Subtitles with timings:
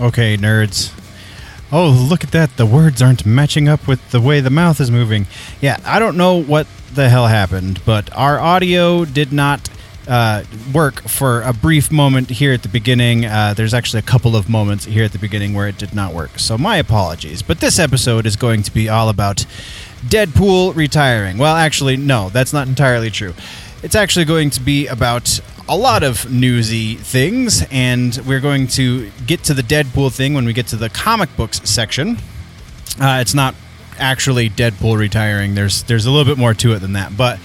[0.00, 0.92] Okay, nerds.
[1.72, 2.56] Oh, look at that.
[2.56, 5.26] The words aren't matching up with the way the mouth is moving.
[5.60, 9.68] Yeah, I don't know what the hell happened, but our audio did not
[10.06, 13.26] uh, work for a brief moment here at the beginning.
[13.26, 16.14] Uh, there's actually a couple of moments here at the beginning where it did not
[16.14, 16.38] work.
[16.38, 17.42] So, my apologies.
[17.42, 19.44] But this episode is going to be all about
[20.06, 21.38] Deadpool retiring.
[21.38, 23.34] Well, actually, no, that's not entirely true.
[23.82, 29.10] It's actually going to be about a lot of newsy things, and we're going to
[29.26, 32.16] get to the Deadpool thing when we get to the comic books section.
[33.00, 33.54] Uh, it's not
[33.98, 35.54] actually Deadpool retiring.
[35.54, 37.16] There's there's a little bit more to it than that.
[37.16, 37.38] But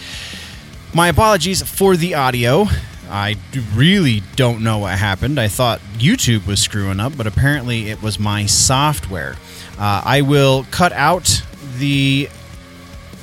[0.93, 2.67] my apologies for the audio.
[3.09, 3.35] I
[3.75, 5.39] really don't know what happened.
[5.39, 9.35] I thought YouTube was screwing up, but apparently it was my software.
[9.77, 11.43] Uh, I will cut out
[11.77, 12.29] the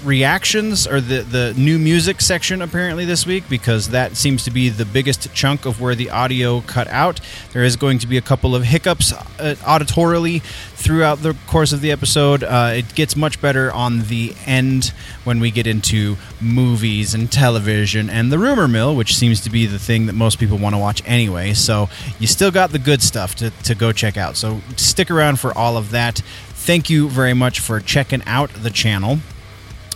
[0.04, 4.68] reactions or the the new music section apparently this week because that seems to be
[4.68, 7.20] the biggest chunk of where the audio cut out.
[7.52, 11.80] There is going to be a couple of hiccups uh, auditorily throughout the course of
[11.80, 12.42] the episode.
[12.42, 14.92] Uh, it gets much better on the end
[15.24, 19.66] when we get into movies and television and the rumor mill, which seems to be
[19.66, 21.52] the thing that most people want to watch anyway.
[21.52, 24.36] So you still got the good stuff to, to go check out.
[24.36, 26.22] So stick around for all of that.
[26.54, 29.18] Thank you very much for checking out the channel.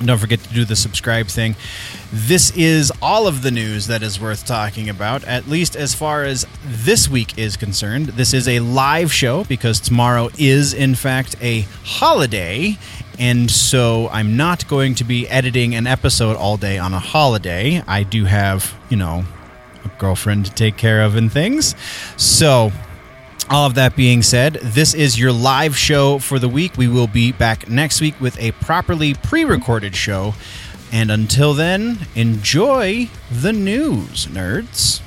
[0.00, 1.54] Don't forget to do the subscribe thing.
[2.12, 6.24] This is all of the news that is worth talking about, at least as far
[6.24, 8.06] as this week is concerned.
[8.08, 12.76] This is a live show because tomorrow is, in fact, a holiday.
[13.20, 17.80] And so I'm not going to be editing an episode all day on a holiday.
[17.86, 19.24] I do have, you know,
[19.84, 21.76] a girlfriend to take care of and things.
[22.16, 22.72] So
[23.50, 26.76] all of that being said, this is your live show for the week.
[26.76, 30.34] We will be back next week with a properly pre recorded show.
[30.92, 35.00] And until then, enjoy the news, nerds.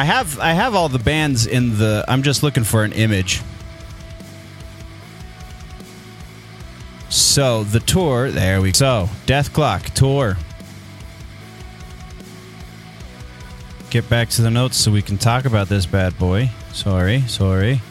[0.00, 3.42] I have I have all the bands in the I'm just looking for an image.
[7.10, 8.72] So the tour, there we go.
[8.72, 10.38] so Dethklok tour.
[13.90, 16.50] Get back to the notes so we can talk about this bad boy.
[16.72, 17.82] Sorry, sorry.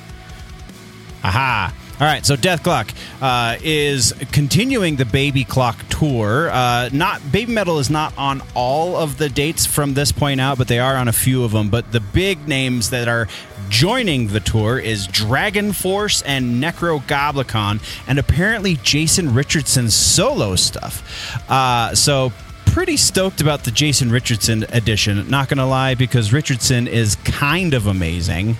[1.24, 1.72] Aha!
[2.00, 6.50] All right, so Dethklok uh, is continuing the Babyklok tour.
[6.50, 10.58] Uh, not Baby Metal is not on all of the dates from this point out,
[10.58, 11.68] but they are on a few of them.
[11.68, 13.28] But the big names that are
[13.68, 21.52] joining the tour is DragonForce and Nekrogoblikon, and apparently Jason Richardson's solo stuff.
[21.52, 22.32] Uh, so
[22.66, 25.30] pretty stoked about the Jason Richardson edition.
[25.30, 28.56] Not gonna lie, because Richardson is kind of amazing.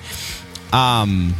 [0.74, 1.36] Um,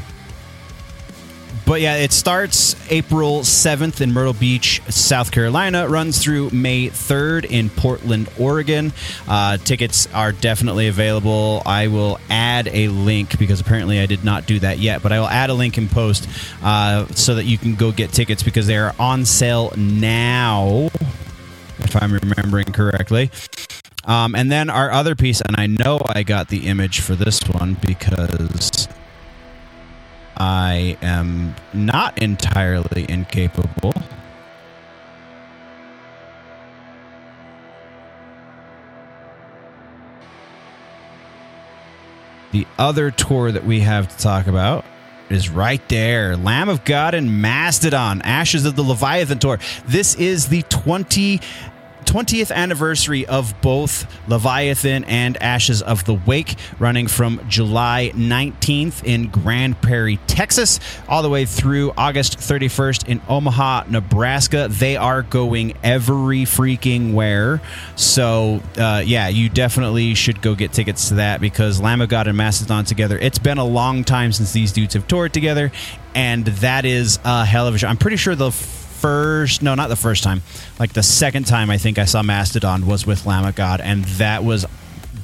[1.70, 7.46] but yeah, it starts April 7th in Myrtle Beach, South Carolina, runs through May 3rd
[7.46, 8.92] in Portland, Oregon.
[9.28, 11.62] Uh, tickets are definitely available.
[11.68, 15.20] I will add a link because apparently I did not do that yet, but I
[15.20, 16.28] will add a link in post
[16.64, 20.90] uh, so that you can go get tickets because they are on sale now,
[21.78, 23.30] if I'm remembering correctly.
[24.06, 27.40] Um, and then our other piece, and I know I got the image for this
[27.48, 28.88] one because
[30.40, 33.94] I am not entirely incapable.
[42.52, 44.86] The other tour that we have to talk about
[45.30, 49.60] is right there Lamb of God and Mastodon, Ashes of the Leviathan Tour.
[49.86, 51.42] This is the 20
[52.10, 59.28] 20th anniversary of both Leviathan and Ashes of the Wake, running from July 19th in
[59.28, 64.68] Grand Prairie, Texas, all the way through August 31st in Omaha, Nebraska.
[64.72, 67.62] They are going every freaking where.
[67.96, 72.28] So, uh, yeah, you definitely should go get tickets to that because Lamb of God
[72.28, 73.20] and Mastodon together.
[73.20, 75.72] It's been a long time since these dudes have toured together,
[76.16, 77.88] and that is a hell of a show.
[77.88, 80.42] I'm pretty sure the first no not the first time
[80.80, 84.04] like the second time i think i saw mastodon was with lamb of god and
[84.06, 84.66] that was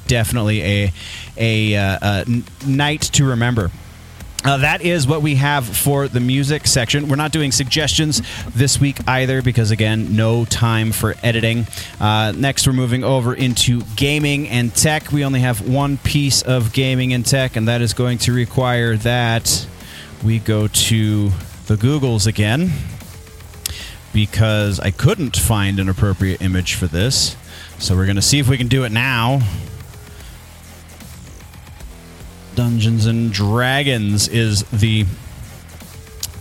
[0.06, 0.92] definitely a
[1.36, 3.70] a, uh, a n- night to remember
[4.44, 7.08] uh, that is what we have for the music section.
[7.08, 8.22] We're not doing suggestions
[8.54, 11.66] this week either because, again, no time for editing.
[11.98, 15.10] Uh, next, we're moving over into gaming and tech.
[15.10, 18.96] We only have one piece of gaming and tech, and that is going to require
[18.98, 19.66] that
[20.24, 21.30] we go to
[21.66, 22.70] the Googles again
[24.16, 27.36] because I couldn't find an appropriate image for this.
[27.78, 29.40] So we're going to see if we can do it now.
[32.54, 35.04] Dungeons and Dragons is the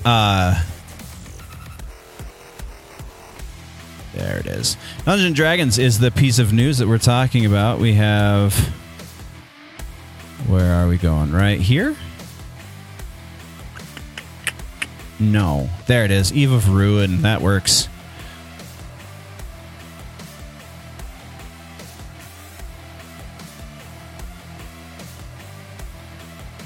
[0.05, 0.63] uh
[4.13, 4.77] There it is.
[5.03, 7.79] Dungeons and Dragons is the piece of news that we're talking about.
[7.79, 8.53] We have
[10.47, 11.33] Where are we going?
[11.33, 11.97] Right here?
[15.19, 15.69] No.
[15.87, 16.33] There it is.
[16.33, 17.21] Eve of Ruin.
[17.21, 17.87] That works.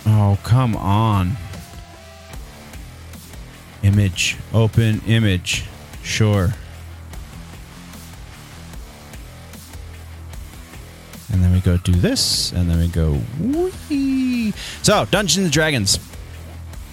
[0.06, 1.38] Oh, come on.
[3.84, 4.38] Image.
[4.54, 5.66] Open image.
[6.04, 6.54] Sure.
[11.32, 13.14] And then we go do this, and then we go
[13.90, 14.52] whee.
[14.82, 16.00] So, Dungeons and Dragons.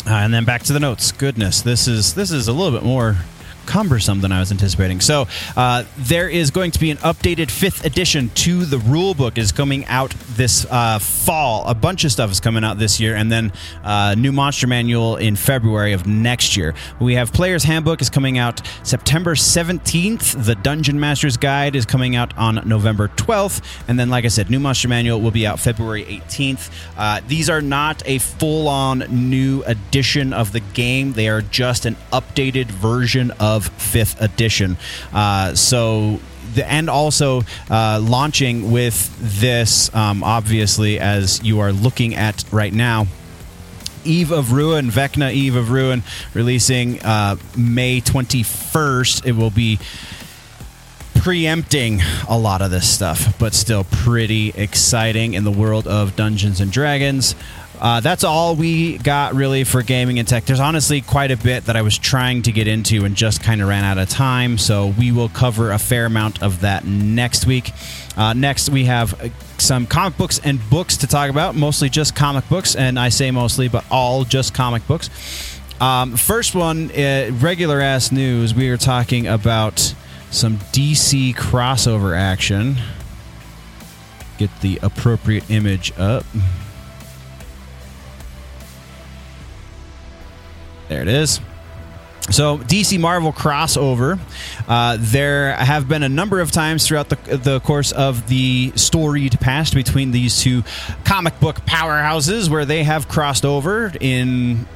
[0.07, 1.11] Uh, and then back to the notes.
[1.11, 3.17] Goodness, this is this is a little bit more
[3.67, 5.01] cumbersome than I was anticipating.
[5.01, 5.27] So
[5.57, 9.53] uh, there is going to be an updated fifth edition to the rule book is
[9.53, 11.67] coming out this uh, fall.
[11.67, 13.53] A bunch of stuff is coming out this year, and then
[13.83, 16.75] uh, new monster manual in February of next year.
[17.01, 20.45] We have Player's Handbook is coming out September 17th.
[20.45, 24.51] The Dungeon Master's Guide is coming out on November 12th, and then, like I said,
[24.51, 26.71] new monster manual will be out February 18th.
[26.97, 31.97] Uh, these are not a full-on new edition of the game; they are just an
[32.13, 34.77] updated version of fifth edition.
[35.13, 36.21] Uh, so
[36.55, 42.73] the, and also uh, launching with this, um, obviously, as you are looking at right
[42.73, 43.07] now.
[44.05, 49.27] Eve of Ruin, Vecna Eve of Ruin, releasing uh, May 21st.
[49.27, 49.81] It will be
[51.17, 56.61] preempting a lot of this stuff, but still pretty exciting in the world of Dungeons
[56.61, 57.35] and Dragons.
[57.81, 60.45] Uh, that's all we got really for gaming and tech.
[60.45, 63.61] There's honestly quite a bit that I was trying to get into and just kind
[63.61, 64.57] of ran out of time.
[64.59, 67.73] So we will cover a fair amount of that next week.
[68.17, 69.29] Uh, next, we have uh,
[69.59, 72.75] some comic books and books to talk about, mostly just comic books.
[72.75, 75.11] And I say mostly, but all just comic books.
[75.81, 78.55] Um, first one, uh, regular ass news.
[78.55, 79.95] We are talking about
[80.31, 82.77] some DC crossover action.
[84.39, 86.25] Get the appropriate image up.
[90.89, 91.41] There it is.
[92.31, 94.19] So DC Marvel crossover.
[94.67, 99.39] Uh, there have been a number of times throughout the, the course of the storied
[99.41, 100.65] past between these two
[101.05, 104.67] comic book powerhouses where they have crossed over in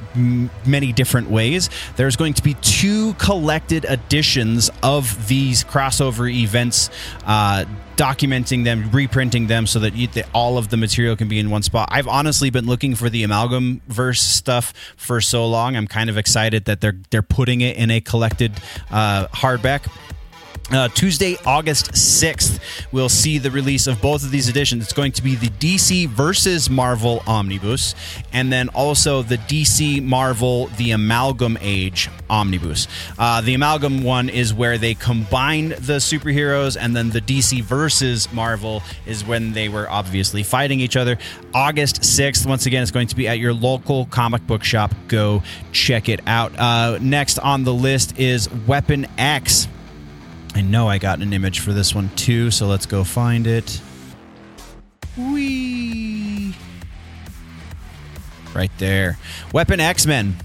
[0.65, 1.69] many different ways.
[1.97, 6.89] There's going to be two collected editions of these crossover events.
[7.25, 11.39] Uh, documenting them, reprinting them, so that, you, that all of the material can be
[11.39, 11.89] in one spot.
[11.91, 15.75] I've honestly been looking for the amalgam verse stuff for so long.
[15.75, 18.53] I'm kind of excited that they're they're putting it in a collected
[18.89, 19.89] uh, hardback.
[20.69, 22.59] Uh, Tuesday, August 6th,
[22.93, 24.83] we'll see the release of both of these editions.
[24.83, 27.93] It's going to be the DC versus Marvel Omnibus,
[28.31, 32.87] and then also the DC Marvel The Amalgam Age Omnibus.
[33.19, 38.31] Uh, the Amalgam one is where they combine the superheroes, and then the DC versus
[38.31, 41.17] Marvel is when they were obviously fighting each other.
[41.53, 44.95] August 6th, once again, it's going to be at your local comic book shop.
[45.09, 46.57] Go check it out.
[46.57, 49.67] Uh, next on the list is Weapon X.
[50.53, 53.81] I know I got an image for this one too, so let's go find it.
[55.17, 56.55] Whee!
[58.53, 59.17] Right there.
[59.53, 60.35] Weapon X Men.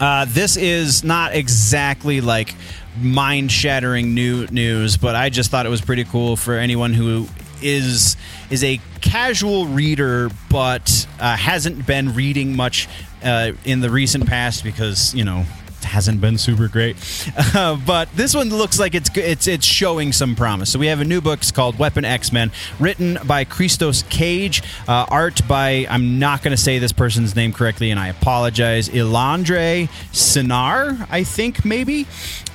[0.00, 2.54] Uh, this is not exactly like
[3.00, 7.28] mind shattering new news, but I just thought it was pretty cool for anyone who
[7.62, 8.16] is
[8.50, 12.88] is a casual reader but uh, hasn't been reading much
[13.22, 15.44] uh, in the recent past because you know
[15.84, 16.96] hasn't been super great.
[17.54, 20.70] Uh, but this one looks like it's it's it's showing some promise.
[20.70, 21.40] So we have a new book.
[21.40, 26.52] It's called Weapon X Men, written by Christos Gage, uh, art by I'm not going
[26.52, 28.88] to say this person's name correctly, and I apologize.
[28.88, 32.06] Ilandre Sinar, I think maybe.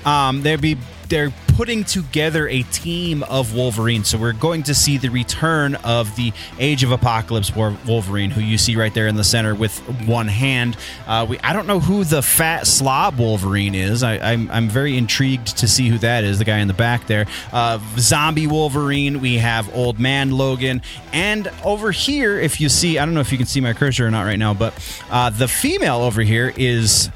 [0.05, 0.77] Um, there'd be
[1.09, 4.03] they're putting together a team of Wolverine.
[4.03, 8.57] So we're going to see the return of the Age of Apocalypse Wolverine, who you
[8.57, 10.77] see right there in the center with one hand.
[11.07, 14.03] Uh, we I don't know who the fat slob Wolverine is.
[14.03, 16.39] I, am I'm, I'm very intrigued to see who that is.
[16.39, 17.25] The guy in the back there.
[17.51, 19.19] Uh, zombie Wolverine.
[19.19, 23.31] We have Old Man Logan, and over here, if you see, I don't know if
[23.31, 24.73] you can see my cursor or not right now, but
[25.09, 27.09] uh, the female over here is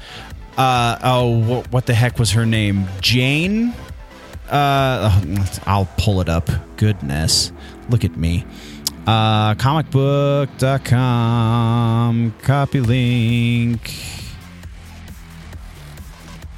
[0.56, 2.86] uh, oh, what, the heck was her name?
[3.00, 3.74] Jane?
[4.50, 6.50] Uh, I'll pull it up.
[6.76, 7.52] Goodness.
[7.88, 8.44] Look at me.
[9.06, 12.34] Uh, comicbook.com.
[12.42, 13.94] Copy link.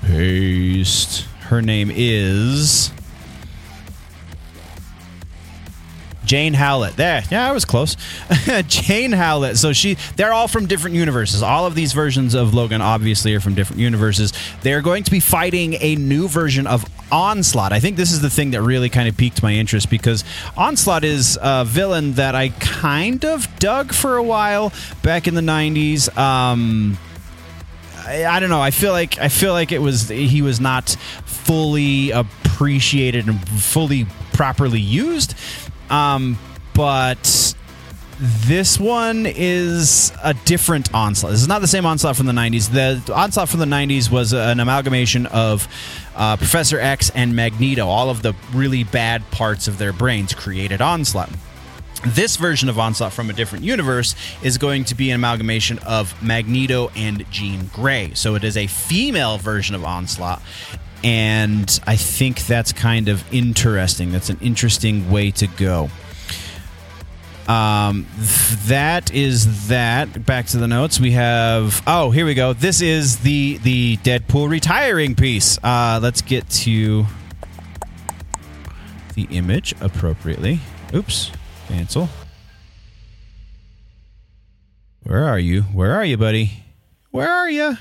[0.02, 1.26] Paste.
[1.40, 2.90] Her name is
[6.34, 6.96] Jane Howlett.
[6.96, 7.96] There, yeah, I was close.
[8.66, 9.56] Jane Howlett.
[9.56, 11.44] So she, they're all from different universes.
[11.44, 14.32] All of these versions of Logan obviously are from different universes.
[14.62, 17.72] They're going to be fighting a new version of Onslaught.
[17.72, 20.24] I think this is the thing that really kind of piqued my interest because
[20.56, 24.72] Onslaught is a villain that I kind of dug for a while
[25.04, 26.08] back in the '90s.
[26.18, 26.98] Um,
[28.04, 28.60] I, I don't know.
[28.60, 34.08] I feel like I feel like it was he was not fully appreciated and fully
[34.32, 35.34] properly used.
[35.94, 36.38] Um,
[36.74, 37.54] but
[38.18, 41.32] this one is a different onslaught.
[41.32, 42.70] This is not the same onslaught from the 90s.
[42.72, 45.68] The onslaught from the 90s was an amalgamation of
[46.16, 47.86] uh, Professor X and Magneto.
[47.86, 51.30] All of the really bad parts of their brains created onslaught.
[52.06, 56.22] This version of Onslaught from a different universe is going to be an amalgamation of
[56.22, 58.10] Magneto and Jean Grey.
[58.12, 60.42] So it is a female version of Onslaught.
[61.04, 64.10] And I think that's kind of interesting.
[64.10, 65.90] That's an interesting way to go.
[67.46, 68.06] Um,
[68.68, 70.24] that is that.
[70.24, 70.98] Back to the notes.
[70.98, 71.82] We have.
[71.86, 72.54] Oh, here we go.
[72.54, 75.58] This is the the Deadpool retiring piece.
[75.62, 77.04] Uh, let's get to
[79.14, 80.60] the image appropriately.
[80.94, 81.30] Oops,
[81.68, 82.08] cancel.
[85.02, 85.62] Where are you?
[85.62, 86.64] Where are you, buddy?
[87.10, 87.76] Where are you?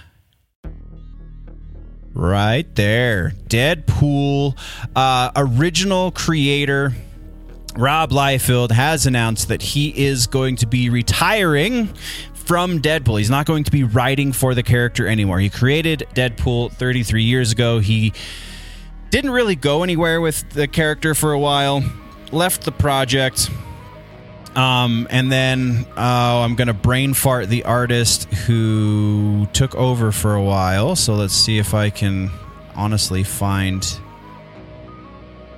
[2.13, 4.57] Right there, Deadpool,
[4.95, 6.93] uh, original creator
[7.75, 11.87] Rob Liefeld has announced that he is going to be retiring
[12.33, 13.17] from Deadpool.
[13.17, 15.39] He's not going to be writing for the character anymore.
[15.39, 17.79] He created Deadpool 33 years ago.
[17.79, 18.13] He
[19.09, 21.83] didn't really go anywhere with the character for a while,
[22.31, 23.49] left the project.
[24.55, 30.35] Um, and then uh, I'm going to brain fart the artist who took over for
[30.35, 30.95] a while.
[30.95, 32.29] So let's see if I can
[32.75, 33.83] honestly find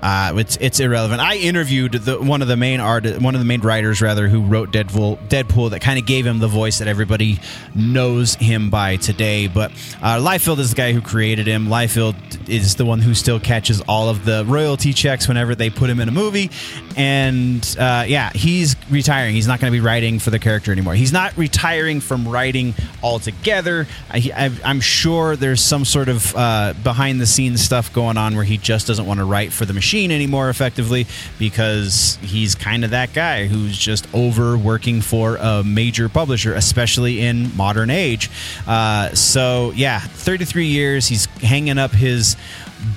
[0.05, 1.19] uh, it's it's irrelevant.
[1.19, 4.43] I interviewed the, one of the main art, one of the main writers rather, who
[4.43, 5.17] wrote Deadpool.
[5.29, 7.39] Deadpool that kind of gave him the voice that everybody
[7.73, 9.47] knows him by today.
[9.47, 9.71] But
[10.03, 11.69] uh, Liefeld is the guy who created him.
[11.69, 15.89] Liefeld is the one who still catches all of the royalty checks whenever they put
[15.89, 16.51] him in a movie.
[16.95, 19.33] And uh, yeah, he's retiring.
[19.33, 20.93] He's not going to be writing for the character anymore.
[20.93, 23.87] He's not retiring from writing altogether.
[24.11, 28.45] I, am sure there's some sort of uh, behind the scenes stuff going on where
[28.45, 31.07] he just doesn't want to write for the machine machine anymore effectively
[31.39, 37.21] because he's kind of that guy who's just over working for a major publisher, especially
[37.21, 38.29] in modern age.
[38.67, 41.07] Uh, so, yeah, 33 years.
[41.07, 42.35] He's hanging up his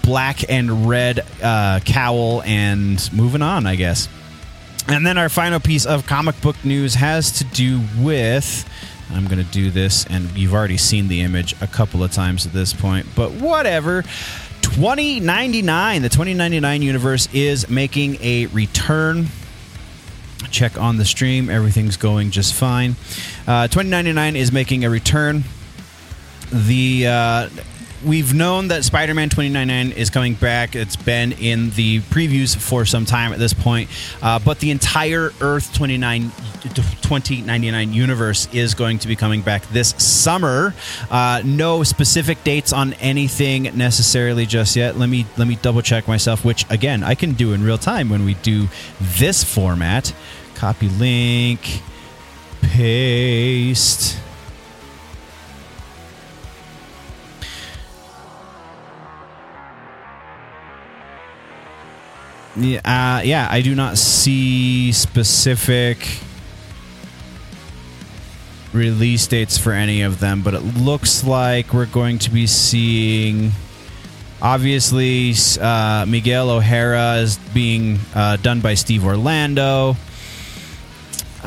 [0.03, 4.09] black and red uh, cowl and moving on, I guess.
[4.89, 8.69] And then our final piece of comic book news has to do with.
[9.13, 12.45] I'm going to do this, and you've already seen the image a couple of times
[12.45, 14.03] at this point, but whatever.
[14.75, 16.03] 2099.
[16.03, 19.27] The 2099 universe is making a return.
[20.51, 21.49] Check on the stream.
[21.51, 22.95] Everything's going just fine.
[23.47, 25.43] Uh, 2099 is making a return.
[26.53, 27.49] The uh,
[28.05, 30.77] we've known that Spider-Man 2099 is coming back.
[30.77, 33.91] It's been in the previews for some time at this point,
[34.23, 36.31] uh, but the entire Earth 29
[36.63, 40.75] 2099 universe is going to be coming back this summer.
[41.11, 44.97] Uh, no specific dates on anything necessarily just yet.
[44.97, 48.09] Let me let me double check myself, which again I can do in real time
[48.09, 48.69] when we do
[49.01, 50.13] this format.
[50.55, 51.81] Copy link,
[52.61, 54.19] paste.
[62.61, 66.09] Yeah, uh, yeah, I do not see specific
[68.73, 73.53] release dates for any of them, but it looks like we're going to be seeing.
[74.43, 79.97] Obviously, uh, Miguel O'Hara is being uh, done by Steve Orlando.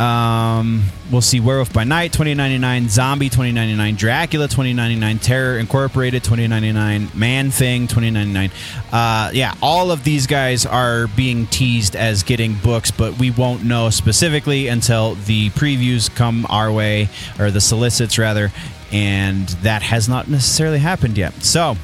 [0.01, 7.51] Um, we'll see Werewolf by Night 2099, Zombie 2099, Dracula 2099, Terror Incorporated 2099, Man
[7.51, 8.49] Thing 2099.
[8.91, 13.63] Uh, yeah, all of these guys are being teased as getting books, but we won't
[13.63, 18.51] know specifically until the previews come our way, or the solicits rather,
[18.91, 21.43] and that has not necessarily happened yet.
[21.43, 21.77] So,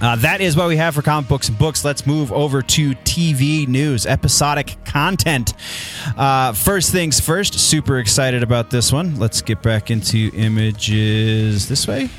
[0.00, 1.84] uh, that is what we have for comic books and books.
[1.84, 5.54] Let's move over to TV news, episodic content.
[6.16, 9.18] Uh, first things first, super excited about this one.
[9.18, 12.10] Let's get back into images this way.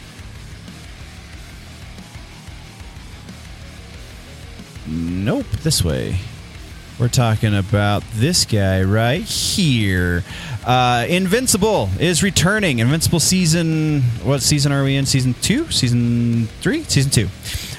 [4.88, 6.18] Nope, this way.
[7.00, 10.24] We're talking about this guy right here.
[10.66, 12.80] Uh, Invincible is returning.
[12.80, 14.02] Invincible season.
[14.24, 15.06] What season are we in?
[15.06, 15.70] Season two?
[15.70, 16.84] Season three?
[16.84, 17.28] Season two.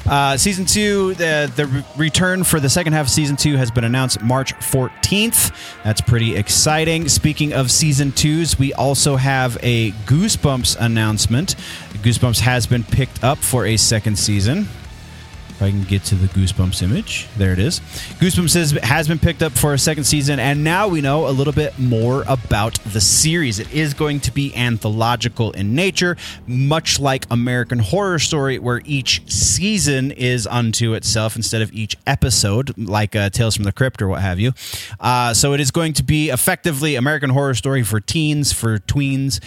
[0.08, 3.70] Uh, season two, the the re- return for the second half of season two has
[3.70, 5.52] been announced March 14th.
[5.84, 7.08] That's pretty exciting.
[7.10, 11.56] Speaking of season twos, we also have a Goosebumps announcement.
[12.02, 14.68] Goosebumps has been picked up for a second season.
[15.58, 17.26] If I can get to the Goosebumps image.
[17.36, 17.80] There it is.
[18.20, 21.34] Goosebumps has, has been picked up for a second season, and now we know a
[21.34, 23.58] little bit more about the series.
[23.58, 29.28] It is going to be anthological in nature, much like American Horror Story, where each
[29.28, 34.06] season is unto itself instead of each episode, like uh, Tales from the Crypt or
[34.06, 34.52] what have you.
[35.00, 39.40] Uh, so it is going to be effectively American Horror Story for teens, for tweens,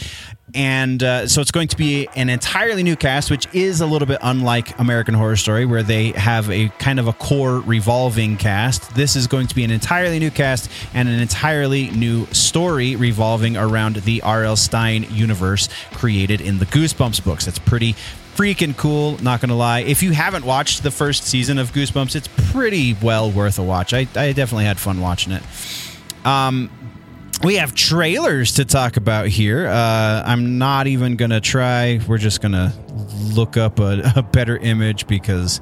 [0.54, 4.08] and uh, so it's going to be an entirely new cast, which is a little
[4.08, 8.94] bit unlike American Horror Story, where they have a kind of a core revolving cast.
[8.96, 13.58] This is going to be an entirely new cast and an entirely new story revolving
[13.58, 14.56] around the R.L.
[14.56, 17.46] Stine universe created in the Goosebumps books.
[17.46, 17.96] That's pretty
[18.36, 19.18] freaking cool.
[19.22, 23.30] Not gonna lie, if you haven't watched the first season of Goosebumps, it's pretty well
[23.30, 23.94] worth a watch.
[23.94, 25.44] I, I definitely had fun watching it.
[26.26, 26.70] Um,
[27.44, 29.68] we have trailers to talk about here.
[29.68, 32.00] Uh, I'm not even going to try.
[32.08, 32.72] We're just going to
[33.34, 35.60] look up a, a, better image because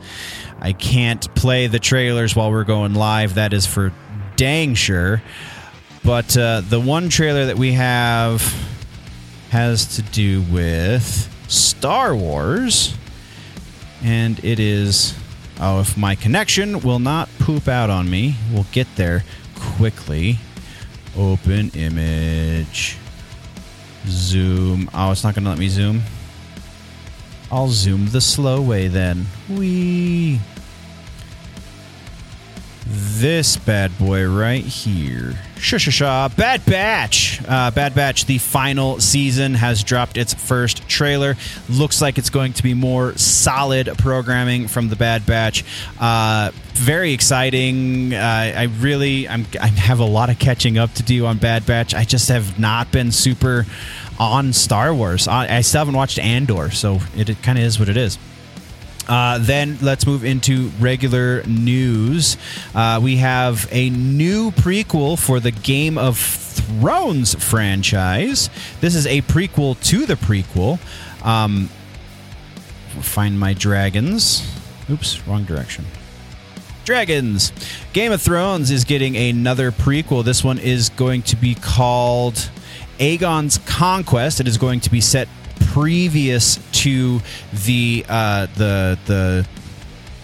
[0.59, 3.35] I can't play the trailers while we're going live.
[3.35, 3.93] That is for
[4.35, 5.21] dang sure.
[6.03, 8.41] But uh, the one trailer that we have
[9.51, 12.95] has to do with Star Wars.
[14.03, 15.13] And it is.
[15.61, 20.39] Oh, if my connection will not poop out on me, we'll get there quickly.
[21.17, 22.97] Open image.
[24.07, 24.89] Zoom.
[24.93, 26.01] Oh, it's not going to let me zoom.
[27.51, 29.25] I'll zoom the slow way then.
[29.49, 30.39] Wee.
[32.91, 35.35] This bad boy right here.
[35.57, 37.39] Shusha Bad Batch.
[37.47, 41.35] Uh, bad Batch, the final season, has dropped its first trailer.
[41.69, 45.63] Looks like it's going to be more solid programming from the Bad Batch.
[45.99, 48.15] Uh, very exciting.
[48.15, 48.17] Uh,
[48.57, 51.93] I really, I'm, I have a lot of catching up to do on Bad Batch.
[51.93, 53.67] I just have not been super
[54.17, 55.27] on Star Wars.
[55.27, 58.17] I, I still haven't watched Andor, so it, it kind of is what it is.
[59.09, 62.37] Uh, then let's move into regular news.
[62.75, 68.51] Uh, we have a new prequel for the Game of Thrones franchise.
[68.81, 70.79] This is a prequel to the prequel.
[71.25, 71.69] Um,
[73.01, 74.47] find my dragons.
[74.91, 75.85] Oops, wrong direction.
[76.85, 77.51] Dragons.
[77.93, 80.23] Game of Thrones is getting another prequel.
[80.23, 82.49] This one is going to be called
[82.99, 84.39] Aegon's Conquest.
[84.39, 85.27] It is going to be set
[85.67, 87.21] previous to
[87.65, 89.47] the uh, the the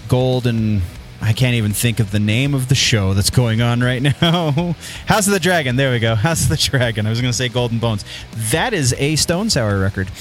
[0.08, 0.82] golden.
[1.22, 4.76] I can't even think of the name of the show that's going on right now.
[5.08, 5.76] House of the Dragon.
[5.76, 6.14] There we go.
[6.14, 7.08] House of the Dragon.
[7.08, 8.06] I was going to say Golden Bones.
[8.52, 10.12] That is a Stone Sour record.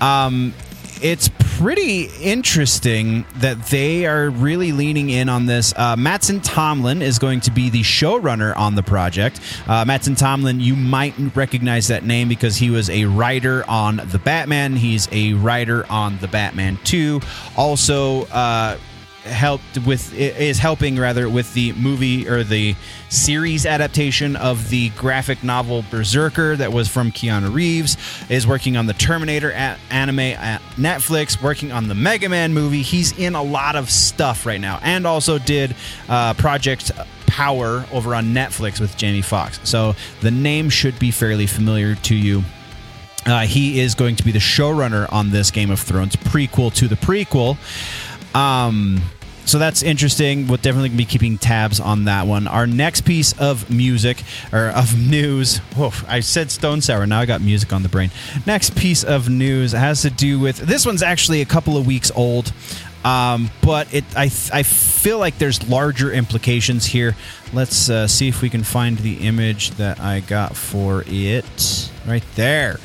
[0.00, 0.54] Um,
[1.02, 5.72] it's pretty interesting that they are really leaning in on this.
[5.76, 9.40] Uh, Mattson Tomlin is going to be the showrunner on the project.
[9.66, 14.18] Uh, Mattson Tomlin, you might recognize that name because he was a writer on The
[14.18, 14.76] Batman.
[14.76, 17.20] He's a writer on The Batman 2.
[17.56, 18.76] Also, uh,
[19.24, 22.74] helped with is helping rather with the movie or the
[23.08, 27.96] series adaptation of the graphic novel BRZRKR that was from Keanu Reeves
[28.28, 32.82] is working on the Terminator anime at Netflix working on the Mega Man movie.
[32.82, 35.74] He's in a lot of stuff right now and also did
[36.08, 36.90] uh, Project
[37.26, 39.58] Power over on Netflix with Jamie Foxx.
[39.64, 42.44] So the name should be fairly familiar to you.
[43.26, 46.88] Uh, he is going to be the showrunner on this Game of Thrones prequel to
[46.88, 47.56] the prequel.
[48.34, 49.00] Um,
[49.46, 50.46] so that's interesting.
[50.46, 52.48] We'll definitely be keeping tabs on that one.
[52.48, 55.58] Our next piece of music or of news.
[55.76, 57.06] Whoa, I said Stone Sour.
[57.06, 58.10] Now I got music on the brain.
[58.46, 62.10] Next piece of news has to do with this one's actually a couple of weeks
[62.14, 62.52] old.
[63.04, 67.14] Um, but it, I, I feel like there's larger implications here.
[67.52, 71.90] Let's uh, see if we can find the image that I got for it.
[72.06, 72.78] Right there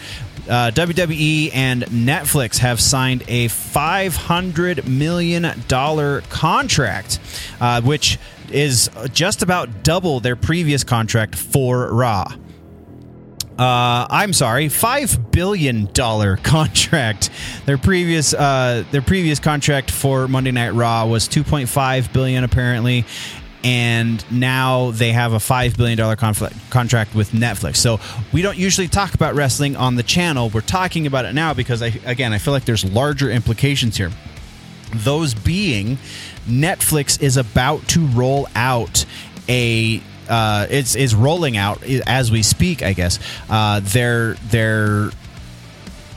[0.49, 5.63] uh, WWE and Netflix have signed a $500 million
[6.29, 7.19] contract,
[7.61, 8.17] uh, which
[8.51, 12.33] is just about double their previous contract for Raw.
[13.59, 17.29] Uh, I'm sorry, five billion dollar contract.
[17.65, 23.05] Their previous uh, their previous contract for Monday Night Raw was 2.5 billion apparently,
[23.63, 27.75] and now they have a $5 billion conflict, contract with Netflix.
[27.77, 27.99] So
[28.31, 30.49] we don't usually talk about wrestling on the channel.
[30.49, 34.11] We're talking about it now because, I, again, I feel like there's larger implications here.
[34.93, 35.97] Those being,
[36.47, 39.05] Netflix is about to roll out
[39.49, 42.81] a uh, it's is rolling out as we speak.
[42.83, 45.11] I guess uh, their their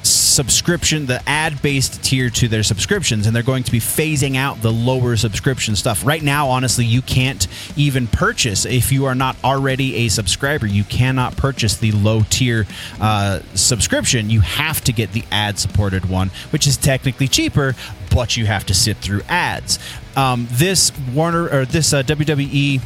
[0.03, 4.62] subscription, the ad based tier to their subscriptions, and they're going to be phasing out
[4.62, 6.05] the lower subscription stuff.
[6.05, 7.46] Right now, honestly, you can't
[7.77, 10.66] even purchase if you are not already a subscriber.
[10.66, 12.66] You cannot purchase the low tier
[13.01, 14.31] uh, subscription.
[14.31, 17.75] You have to get the ad supported one, which is technically cheaper,
[18.11, 19.79] but you have to sit through ads.
[20.16, 22.81] Um, this Warner or this uh, WWE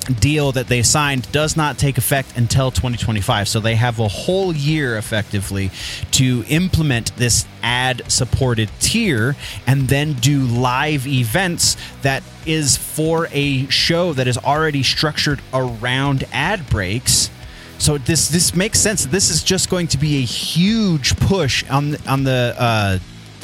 [0.00, 3.48] deal that they signed does not take effect until 2025.
[3.48, 5.70] So they have a whole year effectively
[6.12, 9.36] to implement this ad supported tier
[9.66, 16.24] and then do live events that is for a show that is already structured around
[16.32, 17.30] ad breaks.
[17.78, 19.06] So this this makes sense.
[19.06, 22.98] This is just going to be a huge push on on the uh,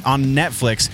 [0.06, 0.88] on Netflix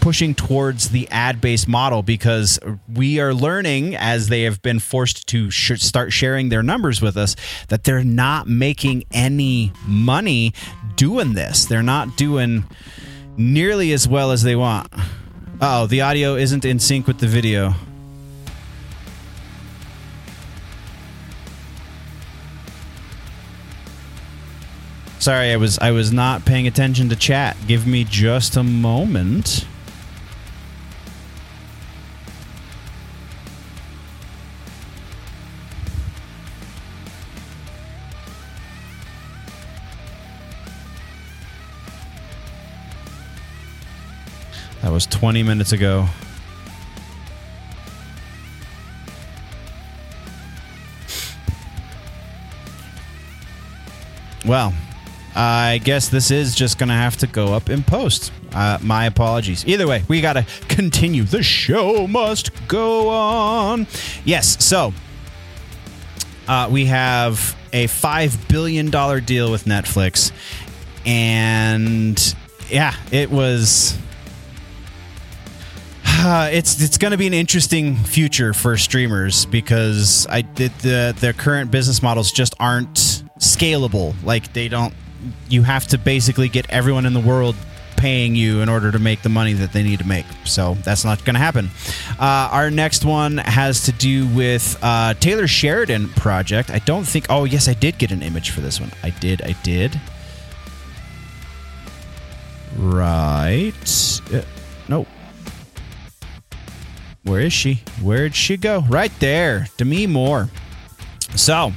[0.00, 2.58] pushing towards the ad based model because
[2.94, 7.16] we are learning as they have been forced to sh- start sharing their numbers with
[7.16, 7.34] us
[7.68, 10.52] that they're not making any money
[10.96, 11.64] doing this.
[11.64, 12.64] They're not doing
[13.36, 14.92] nearly as well as they want.
[15.60, 17.74] Oh, the audio isn't in sync with the video.
[25.28, 27.54] Sorry, I was I was not paying attention to chat.
[27.66, 29.66] Give me just a moment.
[44.80, 46.08] That was 20 minutes ago.
[54.46, 54.72] Well,
[55.40, 58.32] I guess this is just going to have to go up in post.
[58.52, 59.64] Uh, my apologies.
[59.68, 61.22] Either way, we got to continue.
[61.22, 63.86] The show must go on.
[64.24, 64.92] Yes, so
[66.48, 68.90] uh, we have a $5 billion
[69.24, 70.32] deal with Netflix.
[71.06, 72.34] And
[72.68, 73.96] yeah, it was.
[76.04, 81.16] Uh, it's it's going to be an interesting future for streamers because I the, the
[81.20, 84.14] their current business models just aren't scalable.
[84.24, 84.92] Like they don't
[85.48, 87.56] you have to basically get everyone in the world
[87.96, 90.24] paying you in order to make the money that they need to make.
[90.44, 91.68] So that's not going to happen.
[92.18, 96.70] Uh, our next one has to do with uh, Taylor Sheridan project.
[96.70, 97.26] I don't think.
[97.28, 98.92] Oh yes, I did get an image for this one.
[99.02, 99.42] I did.
[99.42, 100.00] I did.
[102.76, 103.72] Right.
[104.32, 104.42] Uh,
[104.88, 105.08] nope.
[107.24, 107.82] Where is she?
[108.00, 108.84] Where'd she go?
[108.88, 109.66] Right there.
[109.76, 110.48] Demi Moore.
[111.34, 111.72] So,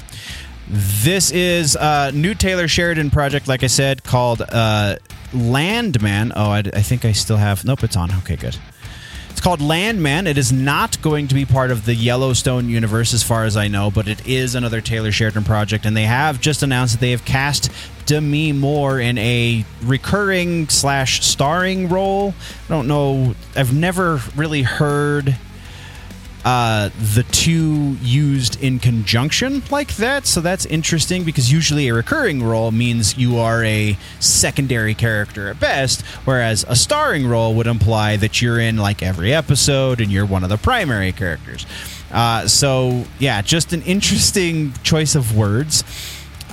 [0.72, 4.96] this is a new Taylor Sheridan project, like I said, called uh,
[5.34, 6.32] Landman.
[6.34, 7.66] Oh, I, I think I still have.
[7.66, 8.10] Nope, it's on.
[8.20, 8.58] Okay, good.
[9.30, 10.28] It's called Landman.
[10.28, 13.68] It is not going to be part of the Yellowstone universe, as far as I
[13.68, 17.12] know, but it is another Taylor Sheridan project, and they have just announced that they
[17.12, 17.70] have cast
[18.06, 22.34] Demi Moore in a recurring slash starring role.
[22.70, 23.36] I don't know.
[23.58, 25.36] I've never really heard
[26.44, 30.26] uh, the two used in conjunction like that.
[30.26, 35.60] So that's interesting because usually a recurring role means you are a secondary character at
[35.60, 40.26] best, whereas a starring role would imply that you're in like every episode and you're
[40.26, 41.66] one of the primary characters.
[42.12, 45.84] Uh, so yeah, just an interesting choice of words.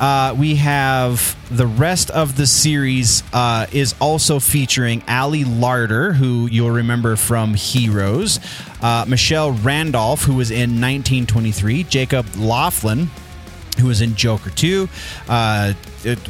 [0.01, 6.47] Uh, we have the rest of the series uh, is also featuring Ali Larter, who
[6.47, 8.39] you'll remember from Heroes,
[8.81, 13.09] uh, Michelle Randolph, who was in 1923, Jacob Lofland,
[13.79, 14.89] who was in Joker 2,
[15.29, 15.73] uh,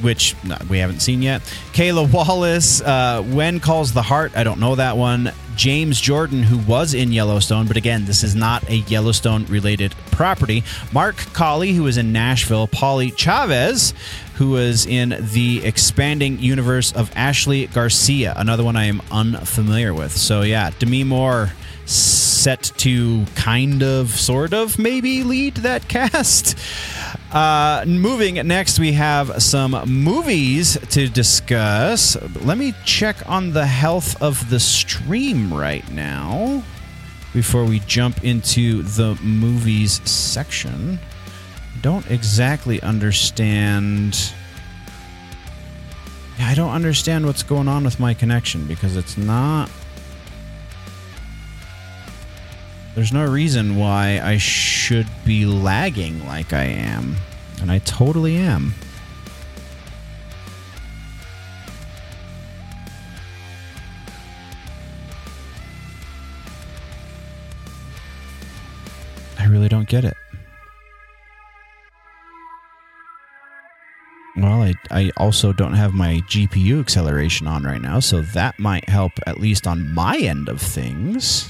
[0.01, 1.43] which no, we haven't seen yet.
[1.73, 5.33] Kayla Wallace, uh, When Calls the Heart, I don't know that one.
[5.59, 10.63] James Jordan, who was in Yellowstone, but again, this is not a Yellowstone related property.
[10.93, 12.69] Mark Collie, who was in Nashville.
[12.69, 13.93] Polly Chavez,
[14.37, 20.13] who was in the expanding universe of Ashley Garcia, another one I am unfamiliar with.
[20.13, 21.53] So, yeah, Demi Moore
[21.87, 26.57] set to kind of, sort of, maybe lead that cast.
[27.33, 32.17] Uh, moving next, we have some movies to discuss.
[32.43, 36.63] Let me check on the health of the stream right now
[37.35, 40.99] before we jump into the movies section.
[41.83, 44.33] Don't exactly understand.
[46.41, 49.71] I don't understand what's going on with my connection because it's not.
[52.99, 57.15] There's no reason why I should be lagging like I am.
[57.61, 58.75] And I totally am.
[69.39, 70.17] I really don't get it.
[74.37, 78.89] well, I, I also don't have my GPU acceleration on right now, so that might
[78.89, 81.49] help at least on my end of things.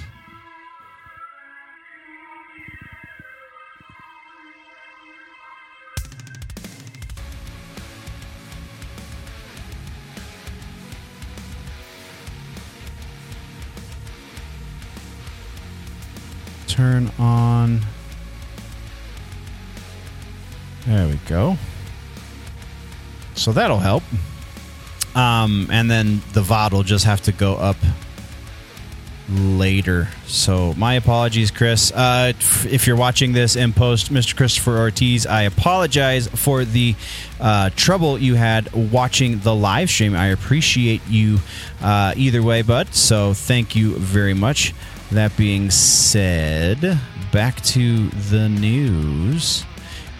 [16.78, 17.80] Turn on.
[20.86, 21.56] There we go.
[23.34, 24.04] So that'll help.
[25.16, 27.78] Um, and then the VOD will just have to go up
[29.28, 30.06] later.
[30.28, 31.90] So my apologies, Chris.
[31.90, 32.34] Uh,
[32.70, 34.36] if you're watching this in post, Mr.
[34.36, 36.94] Christopher Ortiz, I apologize for the
[37.40, 40.14] uh, trouble you had watching the live stream.
[40.14, 41.40] I appreciate you
[41.82, 42.94] uh, either way, bud.
[42.94, 44.72] So thank you very much.
[45.10, 47.00] That being said,
[47.32, 49.64] back to the news.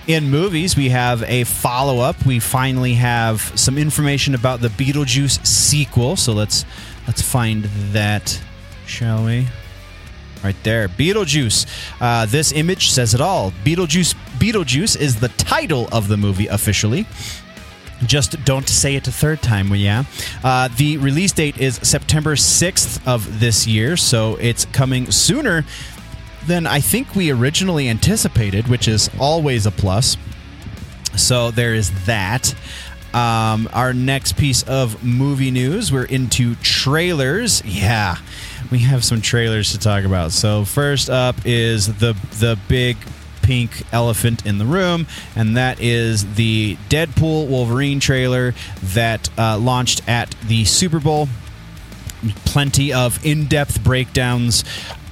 [0.06, 2.24] In movies, we have a follow up.
[2.24, 6.16] We finally have some information about the Beetlejuice sequel.
[6.16, 6.64] So let's
[7.06, 8.40] let's find that,
[8.86, 9.46] shall we?
[10.42, 11.66] Right there, Beetlejuice.
[12.00, 13.50] Uh, this image says it all.
[13.64, 14.14] Beetlejuice.
[14.38, 17.06] Beetlejuice is the title of the movie officially.
[18.06, 20.04] Just don't say it a third time, yeah.
[20.44, 25.64] Uh, the release date is September 6th of this year, so it's coming sooner
[26.46, 30.16] than I think we originally anticipated, which is always a plus.
[31.16, 32.54] So there is that.
[33.14, 37.64] Um, our next piece of movie news, we're into trailers.
[37.64, 38.16] Yeah,
[38.70, 40.32] we have some trailers to talk about.
[40.32, 42.98] So first up is the the big
[43.48, 50.06] pink elephant in the room, and that is the Deadpool Wolverine trailer that uh, launched
[50.06, 51.30] at the Super Bowl.
[52.44, 54.64] Plenty of in depth breakdowns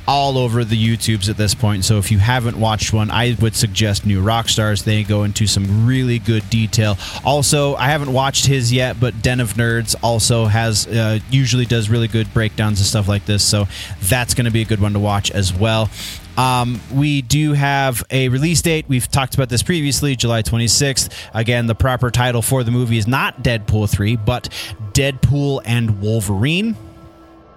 [0.08, 1.84] all over the YouTubes at this point.
[1.84, 4.84] So if you haven't watched one, I would suggest New Rockstars.
[4.84, 6.96] They go into some really good detail.
[7.24, 11.88] Also, I haven't watched his yet, but Den of Nerds also has uh, usually does
[11.88, 13.42] really good breakdowns and stuff like this.
[13.44, 13.66] So
[14.02, 15.90] that's going to be a good one to watch as well.
[16.36, 18.86] Um, we do have a release date.
[18.88, 21.10] We've talked about this previously, July 26th.
[21.32, 24.50] Again, the proper title for the movie is not Deadpool 3, but
[24.92, 26.76] Deadpool and Wolverine.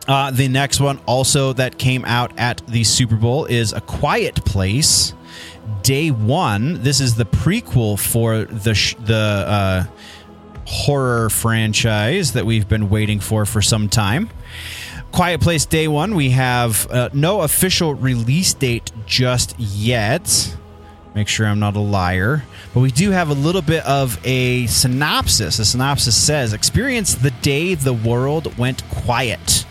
[0.09, 4.43] Uh, the next one, also that came out at the Super Bowl, is A Quiet
[4.43, 5.13] Place.
[5.83, 6.81] Day one.
[6.81, 9.83] This is the prequel for the sh- the uh,
[10.65, 14.31] horror franchise that we've been waiting for for some time.
[15.11, 16.15] Quiet Place Day one.
[16.15, 20.57] We have uh, no official release date just yet.
[21.13, 22.43] Make sure I'm not a liar.
[22.73, 25.57] But we do have a little bit of a synopsis.
[25.57, 29.67] The synopsis says Experience the day the world went quiet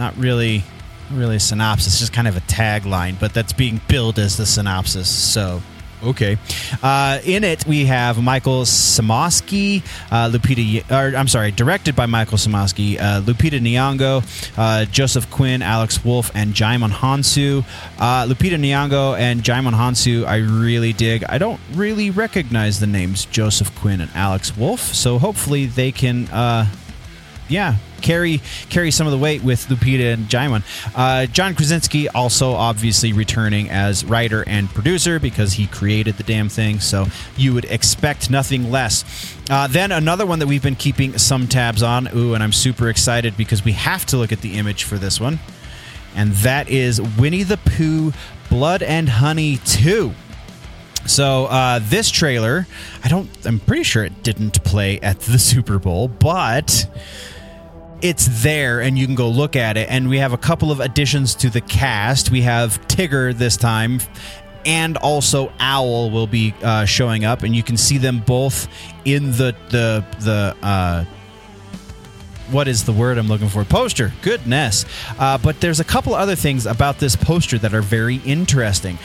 [0.00, 0.64] not really
[1.10, 5.08] really a synopsis, just kind of a tagline, but that's being billed as the synopsis.
[5.08, 5.62] So,
[6.02, 6.38] okay.
[6.82, 12.38] Uh, in it, we have Michael Sarnoski, uh, Lupita, or I'm sorry, directed by Michael
[12.38, 14.22] Sarnoski, uh, Lupita Nyong'o,
[14.56, 17.64] uh, Joseph Quinn, Alex Wolff, and Djimon Hounsou.
[17.98, 21.24] Uh, Lupita Nyong'o and Djimon Hounsou, I really dig.
[21.24, 26.28] I don't really recognize the names Joseph Quinn and Alex Wolff, so hopefully they can
[26.28, 26.66] uh,
[27.50, 30.62] yeah, carry carry some of the weight with Lupita and Djimon.
[30.94, 36.48] Uh, John Krasinski also obviously returning as writer and producer because he created the damn
[36.48, 36.80] thing.
[36.80, 39.36] So you would expect nothing less.
[39.50, 42.08] Uh, then another one that we've been keeping some tabs on.
[42.16, 45.20] Ooh, and I'm super excited because we have to look at the image for this
[45.20, 45.38] one,
[46.14, 48.12] and that is Winnie the Pooh,
[48.48, 50.14] Blood and Honey Two.
[51.06, 52.66] So uh, this trailer,
[53.02, 53.28] I don't.
[53.44, 56.86] I'm pretty sure it didn't play at the Super Bowl, but
[58.02, 59.88] it's there and you can go look at it.
[59.90, 62.30] And we have a couple of additions to the cast.
[62.30, 64.00] We have Tigger this time,
[64.64, 68.68] and also Owl will be uh, showing up, and you can see them both
[69.04, 70.56] in the the the.
[70.62, 71.04] Uh,
[72.50, 73.64] what is the word I'm looking for?
[73.64, 74.12] Poster.
[74.22, 74.84] Goodness.
[75.20, 78.98] Uh, but there's a couple other things about this poster that are very interesting.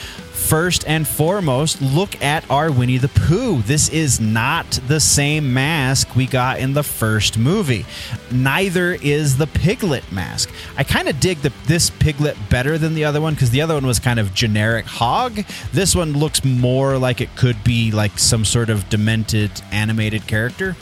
[0.46, 3.64] First and foremost, look at our Winnie the Pooh.
[3.64, 7.84] This is not the same mask we got in the first movie.
[8.32, 10.52] Neither is the Piglet mask.
[10.78, 13.74] I kind of dig the, this Piglet better than the other one because the other
[13.74, 15.44] one was kind of generic hog.
[15.74, 20.76] This one looks more like it could be like some sort of demented animated character.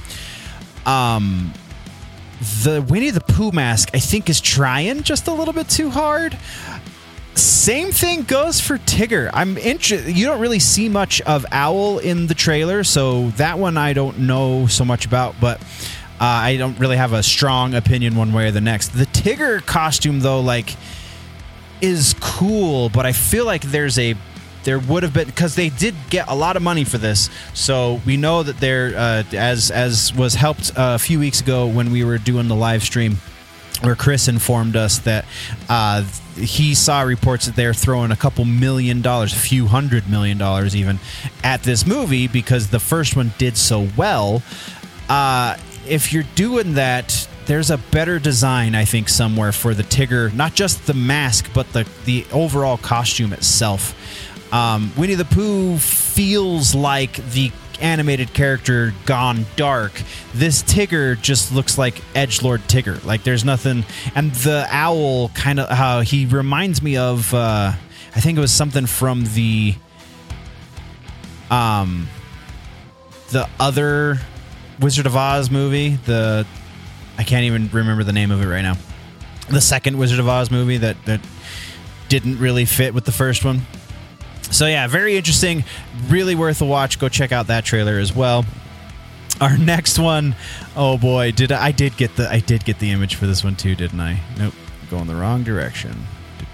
[0.86, 1.54] Um,
[2.64, 6.38] the Winnie the Pooh mask, I think, is trying just a little bit too hard.
[7.36, 9.30] Same thing goes for Tigger.
[9.34, 10.16] I'm interested.
[10.16, 14.20] You don't really see much of Owl in the trailer, so that one I don't
[14.20, 15.66] know so much about, but uh,
[16.20, 18.90] I don't really have a strong opinion one way or the next.
[18.90, 20.76] The Tigger costume, though, like,
[21.82, 24.16] is cool, but I feel like there's a
[24.64, 27.30] there would have been because they did get a lot of money for this.
[27.54, 31.92] So we know that there, uh, as as was helped a few weeks ago when
[31.92, 33.18] we were doing the live stream,
[33.84, 35.26] where Chris informed us that
[35.68, 36.04] uh,
[36.36, 40.76] he saw reports that they're throwing a couple million dollars, a few hundred million dollars
[40.76, 41.00] even,
[41.44, 44.42] at this movie because the first one did so well.
[45.10, 50.34] Uh, if you're doing that, there's a better design, I think, somewhere for the Tigger.
[50.34, 53.94] Not just the mask, but the the overall costume itself.
[54.54, 57.52] Um, Winnie the Pooh feels like the
[57.84, 59.92] animated character gone dark.
[60.34, 63.04] This Tigger just looks like Edge Lord Tigger.
[63.06, 67.32] Like there's nothing, and the owl kind of how he reminds me of.
[67.34, 67.74] Uh,
[68.16, 69.76] I think it was something from the
[71.52, 72.08] um
[73.30, 74.20] the other
[74.80, 75.96] Wizard of Oz movie.
[75.96, 76.48] The
[77.18, 78.78] I can't even remember the name of it right now.
[79.50, 81.22] The second Wizard of Oz movie that that
[82.10, 83.62] didn't really fit with the first one.
[84.54, 85.64] So yeah, very interesting.
[86.08, 87.00] Really worth a watch.
[87.00, 88.46] Go check out that trailer as well.
[89.42, 90.36] Our next one,
[90.76, 93.44] oh boy, did I, I did get the I did get the image for this
[93.44, 94.22] one too, didn't I?
[94.38, 94.54] Nope,
[94.90, 95.96] going the wrong direction.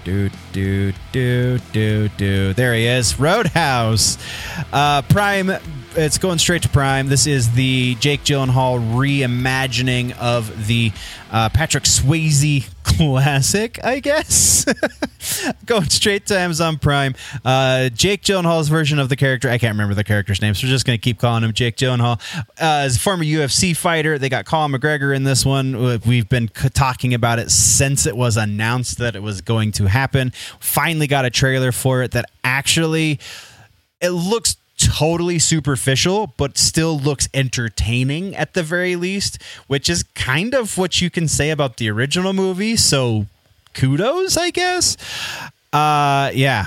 [0.02, 2.08] Do do do do do.
[2.16, 2.54] do.
[2.54, 4.16] There he is, Roadhouse.
[4.72, 5.52] Uh, Prime.
[5.94, 7.08] It's going straight to Prime.
[7.08, 10.92] This is the Jake Gyllenhaal reimagining of the
[11.30, 14.66] uh, Patrick Swayze classic, I guess.
[15.66, 17.14] going straight to Amazon Prime.
[17.44, 19.48] Uh, Jake Gyllenhaal's version of the character.
[19.48, 21.76] I can't remember the character's name, so we're just going to keep calling him Jake
[21.76, 22.20] Gyllenhaal.
[22.38, 25.74] Uh, as a former UFC fighter, they got Conor McGregor in this one.
[25.74, 29.86] Uh, We've been talking about it since it was announced that it was going to
[29.86, 30.32] happen.
[30.58, 33.18] Finally got a trailer for it that actually
[34.00, 40.54] it looks totally superficial but still looks entertaining at the very least which is kind
[40.54, 42.76] of what you can say about the original movie.
[42.76, 43.26] So
[43.74, 44.96] kudos i guess.
[45.72, 46.66] Uh yeah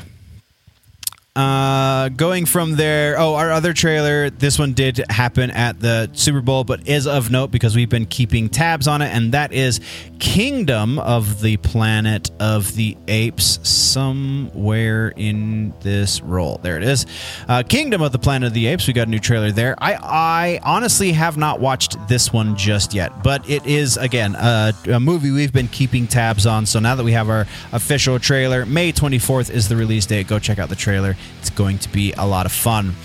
[1.36, 3.18] uh, going from there.
[3.18, 4.30] Oh, our other trailer.
[4.30, 8.06] This one did happen at the Super Bowl, but is of note because we've been
[8.06, 9.80] keeping tabs on it, and that is
[10.20, 13.60] Kingdom of the Planet of the Apes.
[13.68, 17.06] Somewhere in this roll, there it is.
[17.48, 18.88] Uh, Kingdom of the Planet of the Apes.
[18.88, 19.76] We got a new trailer there.
[19.80, 24.74] I, I honestly have not watched this one just yet, but it is again a,
[24.88, 26.66] a movie we've been keeping tabs on.
[26.66, 30.28] So now that we have our official trailer, May twenty fourth is the release date.
[30.28, 31.16] Go check out the trailer.
[31.40, 32.96] It's going to be a lot of fun.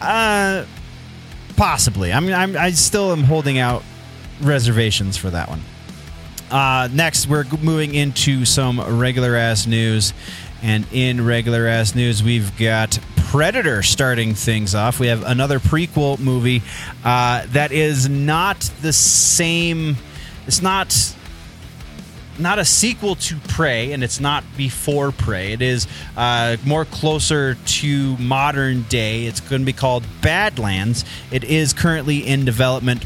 [0.00, 0.64] Uh,
[1.56, 2.12] possibly.
[2.12, 3.82] I mean, I'm, I still am holding out
[4.40, 5.60] reservations for that one.
[6.50, 10.12] Uh, next, we're moving into some regular ass news.
[10.62, 14.98] And in regular ass news, we've got Predator starting things off.
[14.98, 16.62] We have another prequel movie
[17.04, 19.96] uh, that is not the same.
[20.46, 20.92] It's not
[22.38, 25.52] not a sequel to Prey, and it's not before Prey.
[25.52, 29.26] It is uh, more closer to modern day.
[29.26, 31.04] It's going to be called Badlands.
[31.30, 33.04] It is currently in development.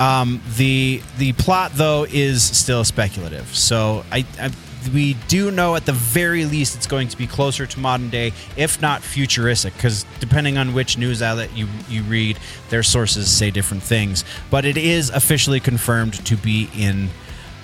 [0.00, 3.54] Um, the the plot though is still speculative.
[3.54, 4.50] So I, I
[4.92, 8.32] we do know at the very least it's going to be closer to modern day,
[8.56, 12.38] if not futuristic, because depending on which news outlet you you read,
[12.70, 14.24] their sources say different things.
[14.50, 17.10] But it is officially confirmed to be in.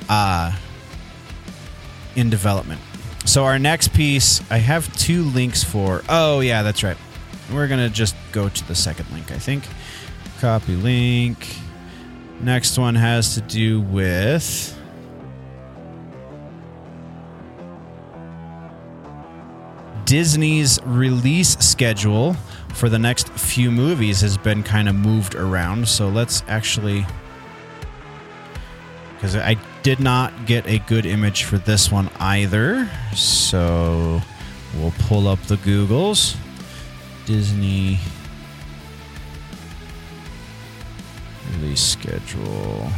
[0.08, 0.56] Uh,
[2.16, 2.80] in development.
[3.24, 6.02] So our next piece, I have two links for.
[6.08, 6.96] Oh yeah, that's right.
[7.52, 9.64] We're gonna just go to the second link, I think.
[10.40, 11.56] Copy link.
[12.40, 14.76] Next one has to do with.
[20.06, 22.34] Disney's release schedule
[22.74, 25.86] for the next few movies has been kind of moved around.
[25.86, 27.06] So let's actually
[29.20, 32.90] because I did not get a good image for this one either.
[33.14, 34.22] So
[34.76, 36.38] we'll pull up the Googles.
[37.26, 37.98] Disney
[41.52, 42.90] release schedule.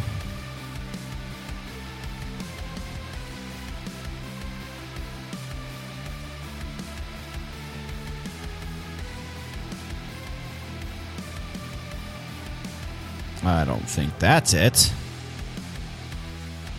[13.44, 14.92] I don't think that's it.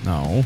[0.03, 0.43] No.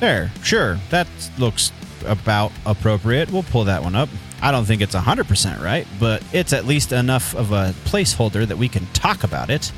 [0.00, 0.78] There, sure.
[0.88, 1.06] That
[1.38, 1.72] looks
[2.06, 3.30] about appropriate.
[3.30, 4.08] We'll pull that one up.
[4.40, 8.56] I don't think it's 100% right, but it's at least enough of a placeholder that
[8.56, 9.70] we can talk about it.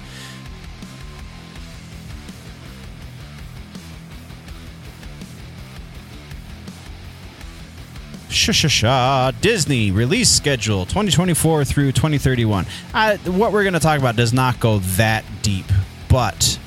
[9.41, 12.67] Disney release schedule 2024 through 2031.
[12.93, 15.67] Uh, what we're going to talk about does not go that deep,
[16.09, 16.59] but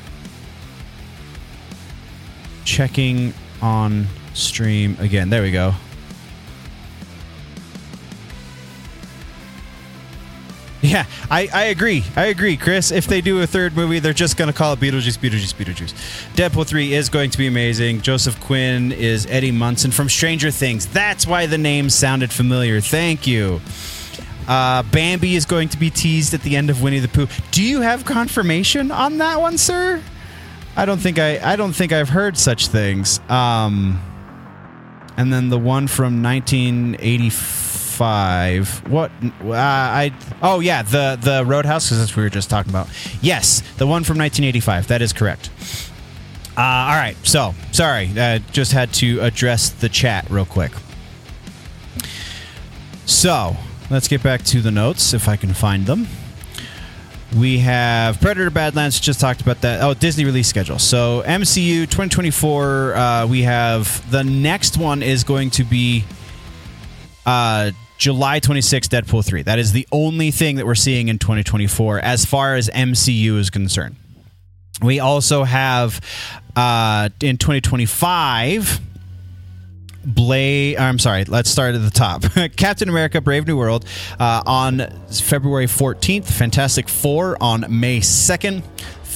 [2.63, 5.29] checking on stream again.
[5.29, 5.73] There we go.
[10.95, 12.05] Yeah, I, I agree.
[12.15, 12.89] I agree, Chris.
[12.89, 15.91] If they do a third movie, they're just going to call it Beetlejuice, Beetlejuice, Beetlejuice.
[16.35, 17.99] Deadpool 3 is going to be amazing.
[17.99, 20.85] Joseph Quinn is Eddie Munson from Stranger Things.
[20.85, 22.79] That's why the name sounded familiar.
[22.79, 23.59] Thank you.
[24.47, 27.27] Uh, Bambi is going to be teased at the end of Winnie the Pooh.
[27.51, 30.01] Do you have confirmation on that one, sir?
[30.77, 33.19] I don't think I I don't think I've heard such things.
[33.29, 34.01] Um,
[35.17, 36.21] and then the one from
[37.99, 38.91] 1985.
[38.91, 39.11] What?
[39.43, 42.87] Uh, I oh yeah, the the Roadhouse because that's what we were just talking about.
[43.21, 44.87] Yes, the one from 1985.
[44.87, 45.49] That is correct.
[46.57, 47.15] Uh, all right.
[47.23, 50.71] So sorry, uh, just had to address the chat real quick.
[53.05, 53.55] So
[53.89, 56.07] let's get back to the notes if I can find them.
[57.35, 59.81] We have Predator Badlands, just talked about that.
[59.81, 60.79] Oh, Disney release schedule.
[60.79, 66.05] So, MCU 2024, uh, we have the next one is going to be
[67.25, 69.43] uh, July 26th, Deadpool 3.
[69.43, 73.49] That is the only thing that we're seeing in 2024 as far as MCU is
[73.49, 73.95] concerned.
[74.81, 76.01] We also have
[76.55, 78.81] uh, in 2025
[80.05, 80.77] Blade.
[80.77, 81.23] I'm sorry.
[81.25, 82.23] Let's start at the top.
[82.55, 83.85] Captain America: Brave New World
[84.19, 86.25] uh, on February 14th.
[86.25, 88.63] Fantastic Four on May 2nd.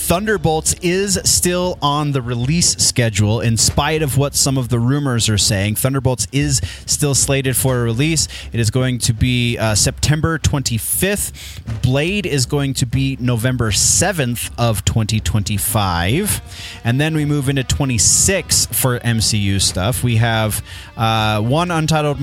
[0.10, 5.30] Thunderbolts is still on the release schedule, in spite of what some of the rumors
[5.30, 5.76] are saying.
[5.76, 8.28] Thunderbolts is still slated for a release.
[8.52, 11.84] It is going to be uh, September 25th.
[11.84, 18.66] Blade is going to be November 7th of 2025, and then we move into 26
[18.66, 20.04] for MCU stuff.
[20.04, 20.66] We have
[20.98, 22.18] uh, one untitled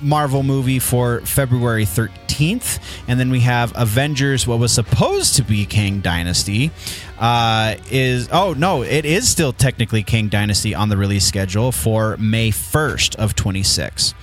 [0.00, 5.66] Marvel movie for February 13th, and then we have Avengers, what was supposed to be
[5.66, 6.70] Kang Dynasty
[7.18, 12.16] uh, is oh no, it is still technically Kang Dynasty on the release schedule for
[12.18, 14.14] May first of twenty six.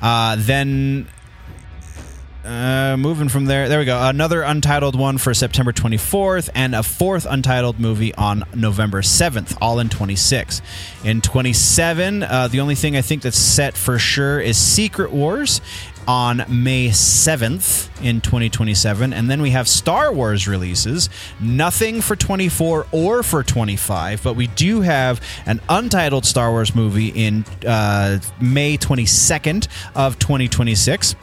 [0.00, 1.08] Uh, then
[2.48, 4.00] uh, moving from there, there we go.
[4.00, 9.80] Another untitled one for September 24th, and a fourth untitled movie on November 7th, all
[9.80, 10.62] in 26.
[11.04, 15.60] In 27, uh, the only thing I think that's set for sure is Secret Wars
[16.08, 19.12] on May 7th in 2027.
[19.12, 21.10] And then we have Star Wars releases.
[21.38, 27.08] Nothing for 24 or for 25, but we do have an untitled Star Wars movie
[27.08, 31.14] in uh, May 22nd of 2026.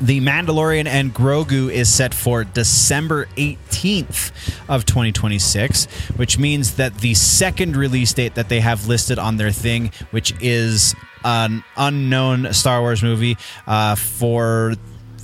[0.00, 4.32] The Mandalorian and Grogu is set for December 18th
[4.68, 5.86] of 2026,
[6.16, 10.34] which means that the second release date that they have listed on their thing, which
[10.40, 13.36] is an unknown Star Wars movie
[13.66, 14.74] uh, for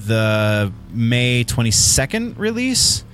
[0.06, 3.04] the May 22nd release,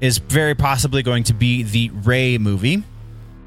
[0.00, 2.82] is very possibly going to be the Rey movie.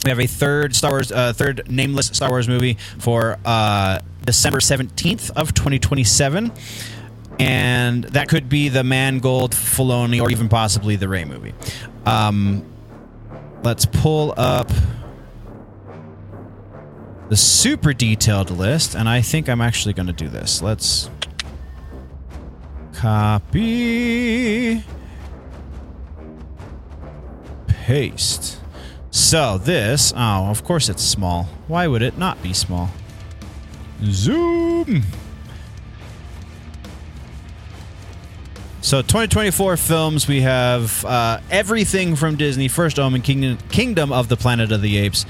[0.03, 4.59] We have a third Star Wars, uh, third nameless Star Wars movie for uh, December
[4.59, 6.51] 17th of 2027
[7.39, 11.53] and that could be the Mangold, Filoni, or even possibly the Rey movie.
[12.05, 12.65] Um,
[13.63, 14.71] let's pull up
[17.29, 20.61] the super detailed list, and I think I'm actually going to do this.
[20.61, 21.09] Let's
[22.93, 24.83] copy,
[27.67, 28.59] paste.
[29.11, 31.43] So this, oh, of course it's small.
[31.67, 32.89] Why would it not be small?
[34.03, 35.03] Zoom.
[38.85, 44.37] So 2024 films, we have uh, everything from Disney: First Omen, Kingdom, Kingdom of the
[44.37, 45.25] Planet of the Apes,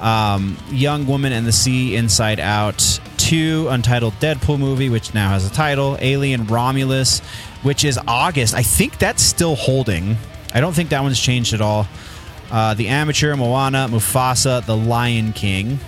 [0.00, 5.48] um, Young Woman and the Sea, Inside Out, two Untitled Deadpool movie, which now has
[5.48, 7.20] a title, Alien Romulus,
[7.62, 8.54] which is August.
[8.54, 10.16] I think that's still holding.
[10.52, 11.86] I don't think that one's changed at all.
[12.50, 15.78] Uh, the Amateur, Moana, Mufasa, The Lion King.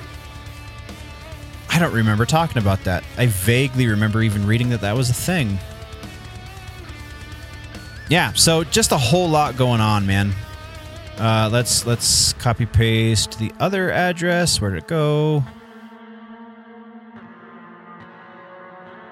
[1.68, 3.02] I don't remember talking about that.
[3.16, 5.58] I vaguely remember even reading that that was a thing
[8.09, 10.32] yeah, so just a whole lot going on, man.
[11.18, 14.61] Uh, let's let's copy paste the other address.
[14.61, 15.42] Where'd it go?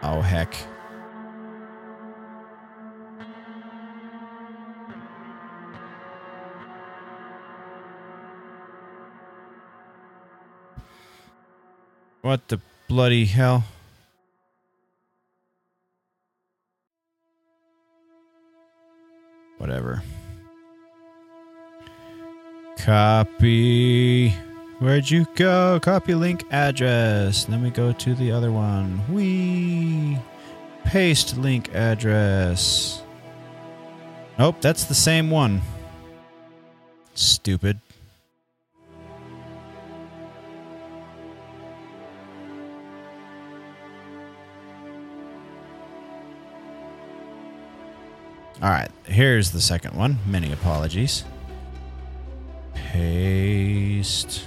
[0.03, 0.55] Oh heck.
[12.23, 13.65] What the bloody hell?
[19.59, 20.03] Whatever.
[22.79, 24.31] Copy.
[24.79, 25.81] Where'd you go?
[25.81, 27.47] Copy link address.
[27.47, 29.01] Then we go to the other one.
[29.13, 30.19] We
[30.85, 33.03] paste link address.
[34.39, 35.63] Nope, that's the same one.
[37.15, 37.81] Stupid.
[48.63, 50.19] All right, here's the second one.
[50.27, 51.25] Many apologies.
[52.75, 54.47] Paste.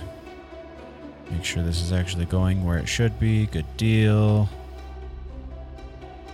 [1.30, 3.46] Make sure this is actually going where it should be.
[3.46, 4.50] Good deal.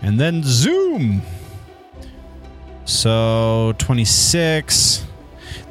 [0.02, 1.22] And then zoom.
[2.86, 5.06] So 26.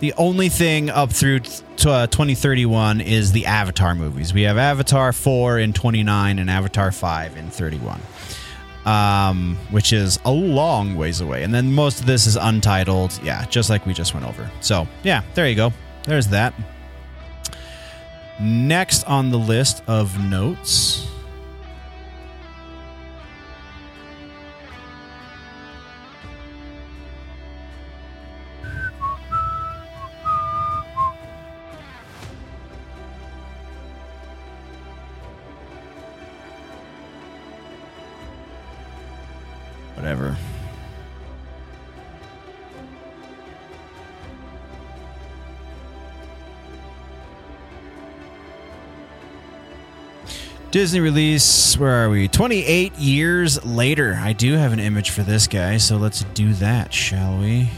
[0.00, 4.34] The only thing up through to, uh, 2031 is the Avatar movies.
[4.34, 8.00] We have Avatar 4 in 29 and Avatar 5 in 31.
[8.84, 11.42] Um, which is a long ways away.
[11.42, 13.18] And then most of this is untitled.
[13.22, 14.50] Yeah, just like we just went over.
[14.60, 15.72] So, yeah, there you go.
[16.02, 16.52] There's that.
[18.38, 21.08] Next on the list of notes.
[50.74, 52.26] Disney release, where are we?
[52.26, 54.18] 28 years later.
[54.20, 57.68] I do have an image for this guy, so let's do that, shall we?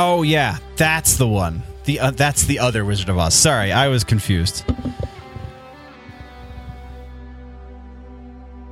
[0.00, 1.64] Oh yeah, that's the one.
[1.84, 3.34] The uh, that's the other Wizard of Oz.
[3.34, 4.64] Sorry, I was confused.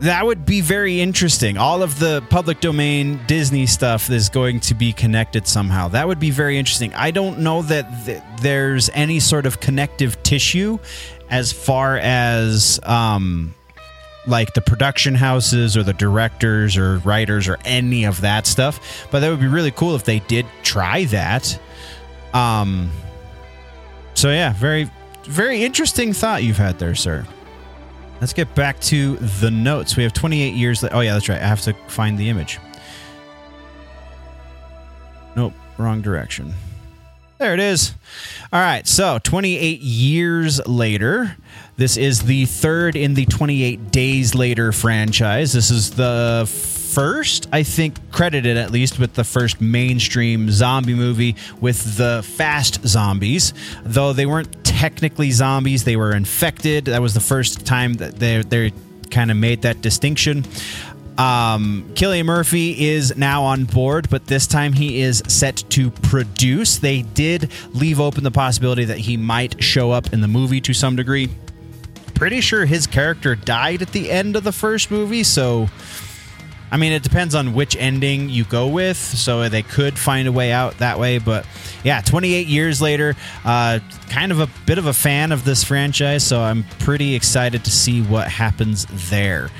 [0.01, 1.57] That would be very interesting.
[1.57, 5.89] All of the public domain Disney stuff is going to be connected somehow.
[5.89, 6.95] That would be very interesting.
[6.95, 10.79] I don't know that th- there's any sort of connective tissue
[11.29, 13.53] as far as um,
[14.27, 19.07] like the production houses or the directors or writers or any of that stuff.
[19.11, 21.59] But that would be really cool if they did try that.
[22.35, 22.91] Um
[24.15, 24.91] so yeah, very
[25.25, 27.27] very interesting thought you've had there, sir.
[28.21, 29.97] Let's get back to the notes.
[29.97, 30.83] We have 28 years.
[30.83, 31.41] Le- oh yeah, that's right.
[31.41, 32.59] I have to find the image.
[35.35, 36.55] Nope, wrong direction.
[37.39, 37.93] There it is.
[38.51, 41.37] All right, so 28 years later,
[41.77, 45.53] this is the third in the 28 Days Later franchise.
[45.53, 51.37] This is the first, I think, credited at least with the first mainstream zombie movie
[51.61, 53.53] with the fast zombies.
[53.85, 56.87] Though they weren't technically zombies, they were infected.
[56.87, 58.73] That was the first time that they, they
[59.11, 60.45] kind of made that distinction.
[61.19, 66.79] Um, Cillian Murphy is now on board, but this time he is set to produce.
[66.79, 70.75] They did leave open the possibility that he might show up in the movie to
[70.75, 71.31] some degree.
[72.15, 75.69] Pretty sure his character died at the end of the first movie, so
[76.71, 78.97] I mean, it depends on which ending you go with.
[78.97, 81.19] So they could find a way out that way.
[81.19, 81.47] But
[81.85, 83.15] yeah, 28 years later,
[83.45, 83.79] uh,
[84.11, 86.25] kind of a bit of a fan of this franchise.
[86.25, 89.51] So I'm pretty excited to see what happens there.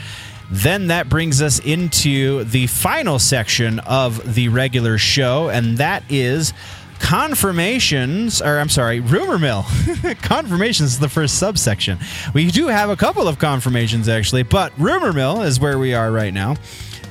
[0.51, 6.53] Then that brings us into the final section of the regular show, and that is
[6.99, 9.67] confirmations or i'm sorry rumor mill.
[10.23, 11.99] Confirmations is the first subsection.
[12.35, 16.11] We do have a couple of confirmations actually but rumor mill is where we are
[16.11, 16.57] right now.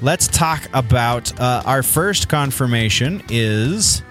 [0.01, 4.01] Let's talk about uh, our first confirmation is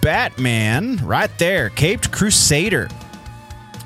[0.00, 2.88] batman right there caped crusader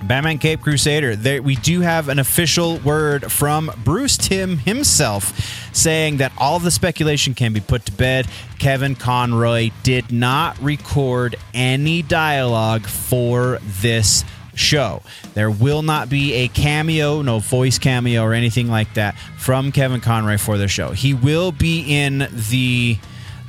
[0.07, 1.17] Batman Cape Crusader.
[1.17, 6.71] There, we do have an official word from Bruce Timm himself saying that all the
[6.71, 8.27] speculation can be put to bed.
[8.59, 15.03] Kevin Conroy did not record any dialogue for this show.
[15.35, 20.01] There will not be a cameo, no voice cameo or anything like that from Kevin
[20.01, 20.93] Conroy for the show.
[20.93, 22.99] He will be in the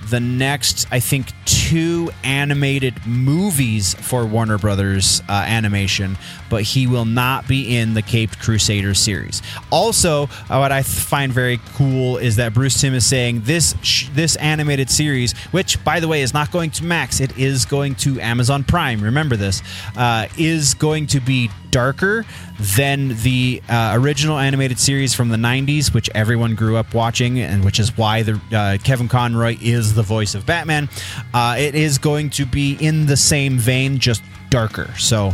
[0.10, 1.34] the next, I think,
[1.68, 6.18] two animated movies for Warner Brothers uh, Animation,
[6.49, 9.41] but he will not be in the Caped Crusader series.
[9.70, 14.07] Also, uh, what I find very cool is that Bruce Timm is saying this sh-
[14.13, 17.95] this animated series, which by the way is not going to Max, it is going
[17.95, 19.01] to Amazon Prime.
[19.01, 19.61] Remember this,
[19.97, 22.26] uh, is going to be darker
[22.60, 27.64] than the uh, original animated series from the 90s, which everyone grew up watching, and
[27.64, 30.89] which is why the uh, Kevin Conroy is the voice of Batman.
[31.34, 34.93] Uh, it is going to be in the same vein, just darker.
[34.97, 35.34] So,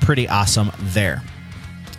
[0.00, 1.22] pretty awesome there.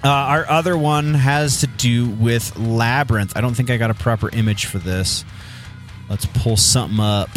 [0.04, 3.38] Uh, our other one has to do with Labyrinth.
[3.38, 5.24] I don't think I got a proper image for this.
[6.10, 7.30] Let's pull something up.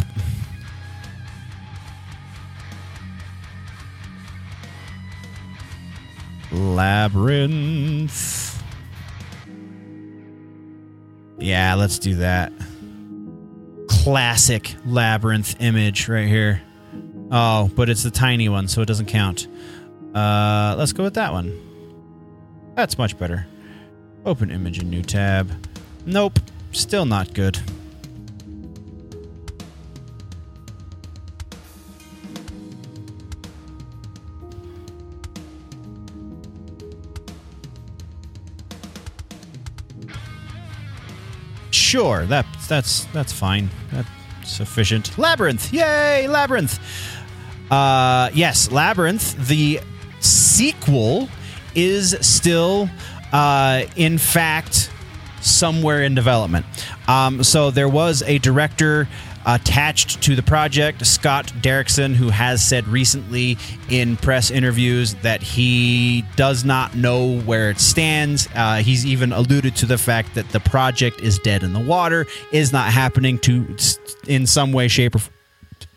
[6.54, 8.44] Labyrinth.
[11.38, 12.52] Yeah, let's do that.
[13.88, 16.62] Classic labyrinth image right here.
[17.30, 19.48] Oh, but it's the tiny one, so it doesn't count.
[20.14, 21.60] Uh, let's go with that one.
[22.76, 23.46] That's much better.
[24.24, 25.50] Open image in new tab.
[26.06, 26.38] Nope,
[26.70, 27.58] still not good.
[41.94, 43.70] Sure, that that's that's fine.
[43.92, 44.08] That's
[44.42, 45.16] sufficient.
[45.16, 46.80] Labyrinth, yay, Labyrinth.
[47.70, 49.46] Uh, yes, Labyrinth.
[49.46, 49.78] The
[50.18, 51.28] sequel
[51.76, 52.90] is still,
[53.32, 54.90] uh, in fact,
[55.40, 56.66] somewhere in development.
[57.06, 59.06] Um, so there was a director
[59.46, 63.58] attached to the project, Scott Derrickson, who has said recently
[63.90, 68.48] in press interviews that he does not know where it stands.
[68.54, 72.26] Uh, he's even alluded to the fact that the project is dead in the water,
[72.52, 73.76] is not happening to
[74.26, 75.20] in some way, shape, or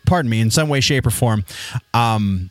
[0.06, 1.44] pardon me, in some way, shape, or form.
[1.94, 2.50] Um,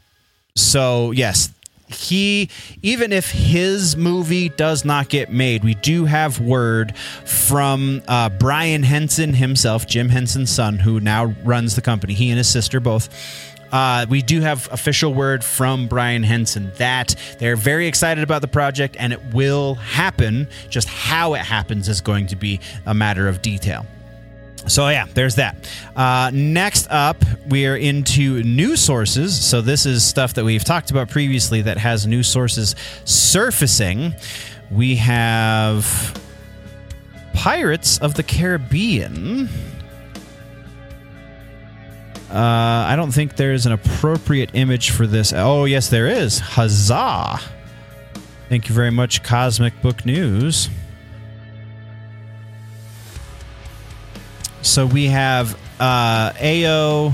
[0.56, 1.54] so yes,
[1.88, 2.50] he
[2.82, 8.84] even if his movie does not get made we do have word from uh, brian
[8.84, 13.10] henson himself jim henson's son who now runs the company he and his sister both
[13.72, 18.48] uh, we do have official word from Brian Henson that they're very excited about the
[18.48, 20.48] project and it will happen.
[20.70, 23.86] Just how it happens is going to be a matter of detail.
[24.68, 25.70] So yeah, there's that.
[25.96, 29.40] Uh, next up, we are into news sources.
[29.40, 34.14] So this is stuff that we've talked about previously that has news sources surfacing.
[34.70, 36.20] We have
[37.34, 39.50] Pirates of the Caribbean.
[42.30, 45.32] Uh, I don't think there's an appropriate image for this.
[45.34, 46.40] Oh, yes, there is.
[46.40, 47.40] Huzzah!
[48.50, 50.70] Thank you very much, Cosmic Book News.
[54.68, 57.14] So we have uh, Ayo.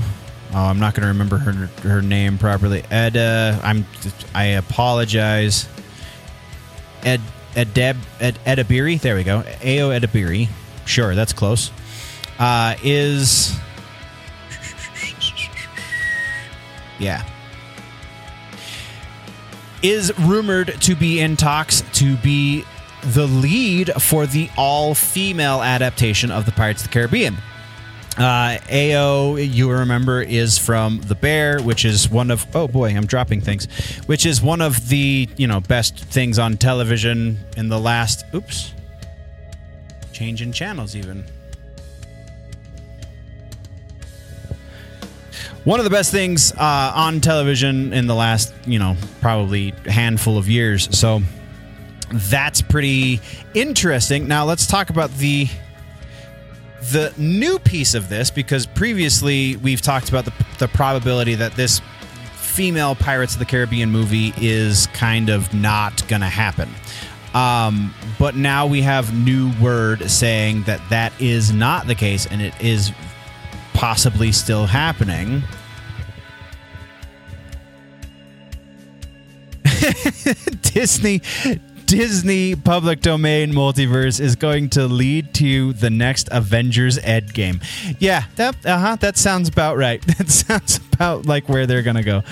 [0.52, 1.52] I'm not going to remember her
[1.88, 2.80] her name properly.
[2.92, 3.60] Eda.
[3.62, 3.86] I'm.
[4.34, 5.68] I apologize.
[7.04, 7.20] Ed
[7.54, 9.00] Edeb Ed Edabiri.
[9.00, 9.42] There we go.
[9.42, 10.48] Ayo Edebiri.
[10.84, 11.70] Sure, that's close.
[12.38, 13.56] Uh, is
[16.98, 17.22] yeah
[19.82, 22.64] is rumored to be in talks to be
[23.12, 27.36] the lead for the all female adaptation of the Pirates of the Caribbean.
[28.16, 33.06] Uh, Ayo, you remember, is from The Bear, which is one of oh boy, I'm
[33.06, 33.66] dropping things,
[34.06, 38.24] which is one of the you know best things on television in the last.
[38.32, 38.72] Oops,
[40.12, 41.24] changing channels even.
[45.64, 50.38] One of the best things uh, on television in the last you know probably handful
[50.38, 50.96] of years.
[50.96, 51.20] So
[52.12, 53.20] that's pretty
[53.54, 54.28] interesting.
[54.28, 55.48] Now let's talk about the
[56.92, 61.80] the new piece of this because previously we've talked about the, the probability that this
[62.34, 66.68] female Pirates of the Caribbean movie is kind of not going to happen.
[67.32, 72.40] Um, but now we have new word saying that that is not the case and
[72.40, 72.92] it is
[73.72, 75.42] possibly still happening.
[80.62, 81.22] Disney
[81.94, 87.62] Disney public domain multiverse is going to lead to the next Avengers Endgame.
[88.00, 90.04] Yeah, that uh-huh, that sounds about right.
[90.18, 92.24] That sounds about like where they're gonna go.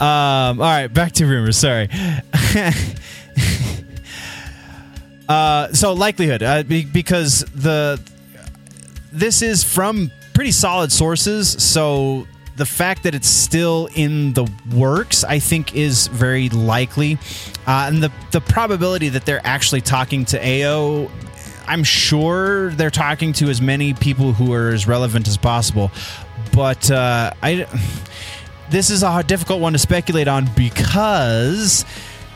[0.00, 1.58] all right, back to rumors.
[1.58, 1.90] Sorry.
[5.28, 8.00] uh, so likelihood, uh, be, because the
[9.12, 12.26] this is from pretty solid sources, so
[12.58, 17.18] the fact that it's still in the works, I think, is very likely.
[17.66, 21.10] Uh, and the the probability that they're actually talking to Ayo,
[21.66, 25.90] I'm sure they're talking to as many people who are as relevant as possible.
[26.52, 27.66] But uh, I,
[28.70, 31.84] this is a difficult one to speculate on because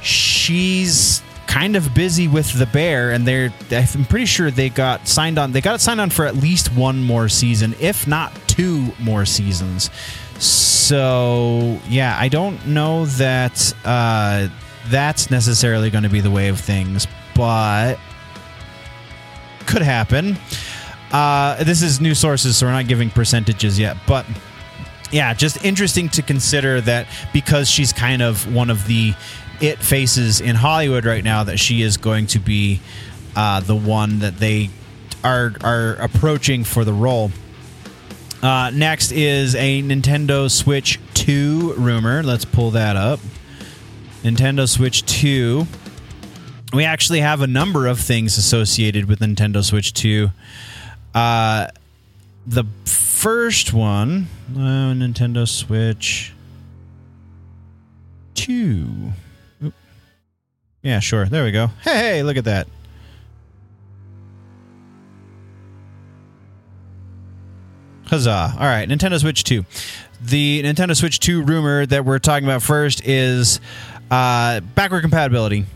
[0.02, 1.20] she's
[1.52, 5.52] kind of busy with the bear and they're i'm pretty sure they got signed on
[5.52, 9.26] they got it signed on for at least one more season if not two more
[9.26, 9.90] seasons.
[10.38, 14.48] So yeah i don't know that uh,
[14.86, 17.98] that's necessarily going to be the way of things but
[19.66, 20.36] could happen.
[21.12, 24.24] Uh, this is new sources so we're not giving percentages yet but
[25.10, 29.12] yeah just interesting to consider that because she's kind of one of the
[29.62, 32.80] it faces in Hollywood right now that she is going to be
[33.36, 34.70] uh, the one that they
[35.22, 37.30] are are approaching for the role.
[38.42, 42.24] Uh, next is a Nintendo Switch 2 rumor.
[42.24, 43.20] Let's pull that up.
[44.24, 45.64] Nintendo Switch 2.
[46.72, 50.30] We actually have a number of things associated with Nintendo Switch 2.
[51.14, 51.68] Uh,
[52.44, 56.32] the first one, uh, Nintendo Switch
[58.34, 59.12] 2.
[60.82, 61.26] Yeah, sure.
[61.26, 61.68] There we go.
[61.82, 62.66] Hey, hey, look at that.
[68.06, 68.54] Huzzah.
[68.58, 69.64] All right, Nintendo Switch 2.
[70.20, 73.60] The Nintendo Switch 2 rumor that we're talking about first is
[74.10, 75.66] uh, backward compatibility.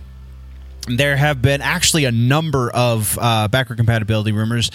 [0.86, 4.70] There have been actually a number of uh, backward compatibility rumors,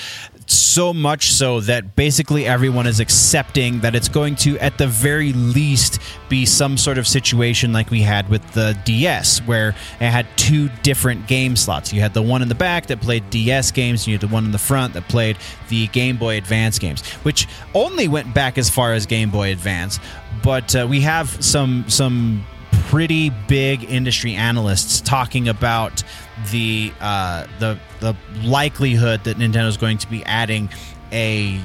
[0.46, 5.32] so much so that basically everyone is accepting that it's going to, at the very
[5.34, 6.00] least,
[6.30, 10.70] be some sort of situation like we had with the DS, where it had two
[10.84, 11.94] different game slots.
[11.94, 14.34] You had the one in the back that played DS games, and you had the
[14.34, 15.38] one in the front that played
[15.70, 20.00] the Game Boy Advance games, which only went back as far as Game Boy Advance.
[20.44, 22.46] But uh, we have some some
[22.92, 26.04] pretty big industry analysts talking about
[26.52, 28.14] the uh, the the
[28.44, 30.70] likelihood that Nintendo is going to be adding
[31.14, 31.58] a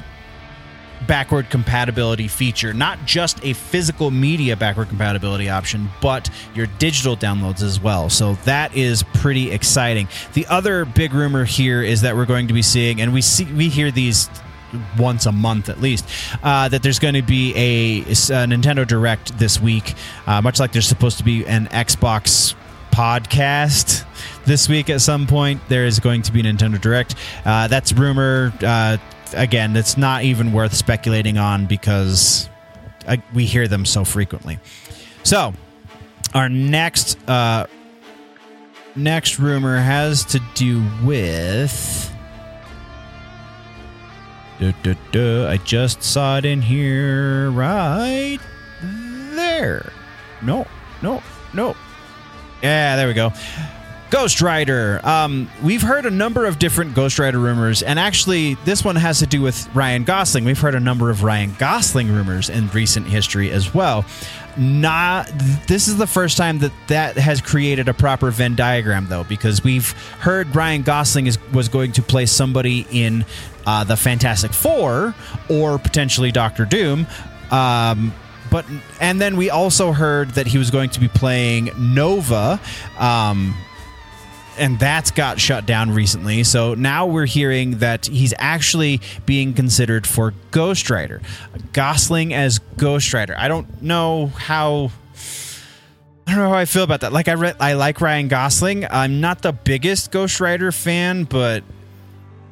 [1.05, 7.61] backward compatibility feature, not just a physical media backward compatibility option, but your digital downloads
[7.61, 8.09] as well.
[8.09, 10.07] So that is pretty exciting.
[10.31, 13.43] The other big rumor here is that we're going to be seeing, and we see
[13.43, 14.29] we hear these
[14.97, 16.05] once a month at least,
[16.43, 20.71] uh, that there's going to be a, a Nintendo Direct this week, uh, much like
[20.71, 22.55] there's supposed to be an Xbox
[22.91, 24.05] podcast
[24.45, 25.61] this week at some point.
[25.69, 27.15] There is going to be a Nintendo Direct.
[27.45, 28.53] Uh, that's rumor.
[28.61, 28.97] Uh,
[29.33, 32.49] again, it's not even worth speculating on because
[33.07, 34.59] uh, we hear them so frequently.
[35.23, 35.53] So,
[36.33, 37.67] our next uh,
[38.95, 42.13] next rumor has to do with.
[44.59, 45.47] Duh, duh, duh.
[45.47, 48.39] I just saw it in here right
[48.81, 49.91] there.
[50.41, 50.65] No,
[51.01, 51.21] no,
[51.53, 51.75] no.
[52.63, 53.31] Yeah, there we go.
[54.09, 55.01] Ghost Rider.
[55.03, 59.19] Um, we've heard a number of different Ghost Rider rumors, and actually, this one has
[59.19, 60.45] to do with Ryan Gosling.
[60.45, 64.05] We've heard a number of Ryan Gosling rumors in recent history as well.
[64.55, 65.27] Not
[65.67, 69.63] this is the first time that that has created a proper Venn diagram, though, because
[69.63, 73.25] we've heard Ryan Gosling is was going to play somebody in
[73.67, 75.13] uh, the Fantastic Four
[75.49, 77.05] or potentially Doctor Doom.
[77.51, 78.13] Um,
[78.49, 78.65] but
[79.01, 82.59] and then we also heard that he was going to be playing Nova.
[82.97, 83.53] Um,
[84.57, 86.43] and that's got shut down recently.
[86.43, 91.21] So now we're hearing that he's actually being considered for Ghost Rider.
[91.73, 93.35] Gosling as Ghost Rider.
[93.37, 94.91] I don't know how.
[96.25, 97.13] I don't know how I feel about that.
[97.13, 98.85] Like I read, I like Ryan Gosling.
[98.89, 101.63] I'm not the biggest Ghost Rider fan, but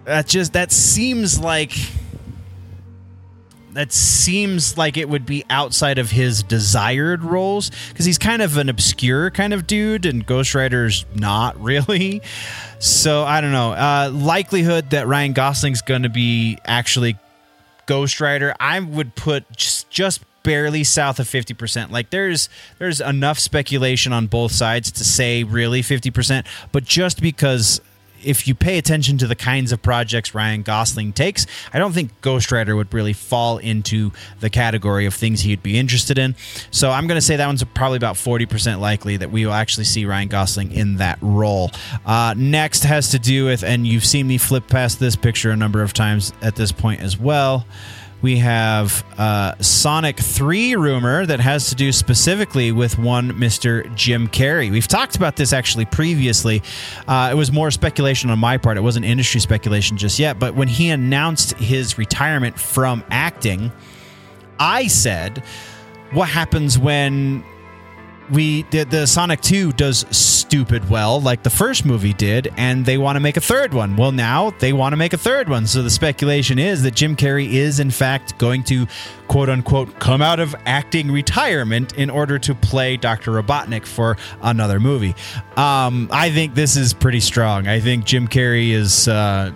[0.06, 1.74] that just that seems like
[3.74, 8.58] that seems like it would be outside of his desired roles because he's kind of
[8.58, 12.22] an obscure kind of dude and Ghost Rider's not really.
[12.80, 13.74] So I don't know.
[13.74, 17.18] Uh, likelihood that Ryan Gosling's going to be actually
[17.86, 21.92] Ghost Rider, I would put just, just barely south of 50%.
[21.92, 22.50] Like there's
[22.80, 27.82] there's enough speculation on both sides to say really 50%, but just because
[28.26, 32.20] if you pay attention to the kinds of projects Ryan Gosling takes, I don't think
[32.22, 36.36] Ghost Rider would really fall into the category of things he'd be interested in.
[36.72, 39.86] So I'm going to say that one's probably about 40% likely that we will actually
[39.86, 41.72] see Ryan Gosling in that role.
[42.06, 45.56] Uh, next has to do with, and you've seen me flip past this picture a
[45.56, 47.66] number of times at this point as well
[48.26, 53.94] we have uh, Sonic 3 rumor that has to do specifically with one Mr.
[53.94, 54.72] Jim Carrey.
[54.72, 56.64] We've talked about this actually previously.
[57.08, 60.40] Uh, it was more speculation on my part, it wasn't industry speculation just yet.
[60.40, 63.72] But when he announced his retirement from acting,
[64.58, 65.44] I said,
[66.10, 67.44] What happens when
[68.32, 72.98] we did the Sonic 2 does stupid well like the first movie did and they
[72.98, 73.96] want to make a third one.
[73.96, 75.68] Well now they want to make a third one.
[75.68, 78.88] So the speculation is that Jim Carrey is in fact going to
[79.28, 83.32] quote unquote come out of acting retirement in order to play Dr.
[83.32, 85.16] Robotnik for another movie.
[85.58, 87.68] Um, I think this is pretty strong.
[87.68, 89.52] I think Jim Carrey is uh,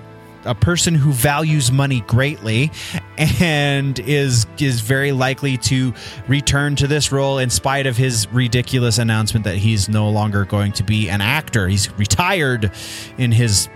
[0.45, 2.71] a person who values money greatly
[3.17, 5.93] and is is very likely to
[6.27, 10.71] return to this role in spite of his ridiculous announcement that he's no longer going
[10.73, 11.67] to be an actor.
[11.67, 12.71] He's retired
[13.17, 13.67] in his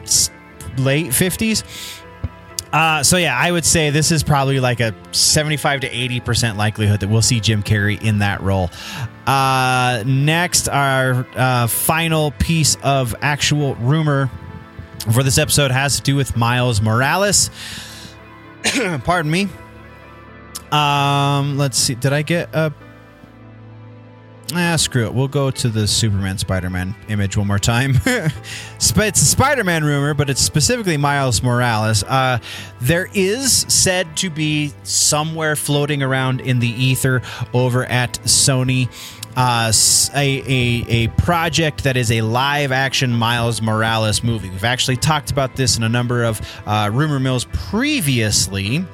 [0.78, 1.64] late 50s.
[2.74, 7.02] Uh, so yeah, I would say this is probably like a 75 to 80% likelihood
[7.02, 8.72] that we'll see Jim Carrey in that role.
[9.28, 14.32] Uh, next, our uh, final piece of actual rumor
[15.12, 17.50] for this episode has to do with Miles Morales.
[19.04, 19.50] Pardon me.
[20.72, 21.96] Um, let's see.
[21.96, 22.74] Did I get a?
[24.56, 25.14] ah, screw it.
[25.14, 27.96] We'll go to the Superman Spider Man image one more time.
[28.96, 32.04] It's a Spider Man rumor, but it's specifically Miles Morales.
[32.04, 32.40] Uh,
[32.82, 37.22] there is said to be somewhere floating around in the ether
[37.54, 38.90] over at Sony.
[39.36, 39.72] Uh,
[40.14, 44.50] a, a, a project that is a live action Miles Morales movie.
[44.50, 48.86] We've actually talked about this in a number of uh, rumor mills previously.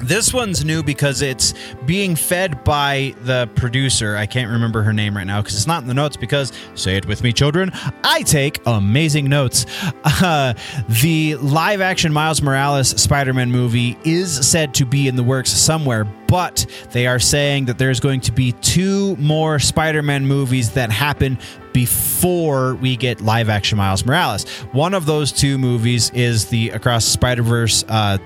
[0.00, 4.16] This one's new because it's being fed by the producer.
[4.16, 6.16] I can't remember her name right now because it's not in the notes.
[6.16, 7.70] Because, say it with me, children,
[8.04, 9.66] I take amazing notes.
[10.20, 10.54] Uh,
[11.02, 15.50] the live action Miles Morales Spider Man movie is said to be in the works
[15.50, 20.72] somewhere, but they are saying that there's going to be two more Spider Man movies
[20.72, 21.38] that happen
[21.72, 24.48] before we get live action Miles Morales.
[24.72, 27.84] One of those two movies is the Across Spider Verse.
[27.88, 28.18] Uh,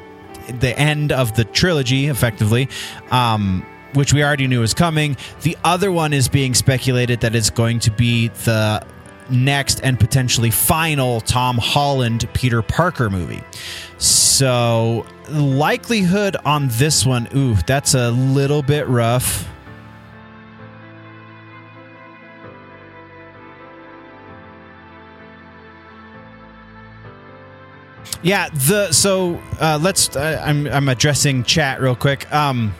[0.49, 2.68] the end of the trilogy, effectively,
[3.11, 3.64] um,
[3.95, 5.16] which we already knew was coming.
[5.43, 8.84] The other one is being speculated that it's going to be the
[9.30, 13.43] next and potentially final Tom Holland Peter Parker movie.
[13.99, 19.49] So, likelihood on this one, ooh, that's a little bit rough.
[28.23, 30.14] Yeah, the so uh, let's.
[30.14, 32.33] Uh, I'm I'm addressing chat real quick.
[32.33, 32.73] Um,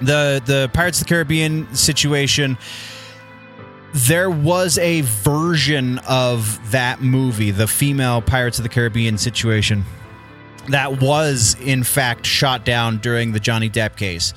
[0.00, 2.58] the the Pirates of the Caribbean situation.
[3.92, 9.84] There was a version of that movie, the female Pirates of the Caribbean situation,
[10.68, 14.32] that was in fact shot down during the Johnny Depp case.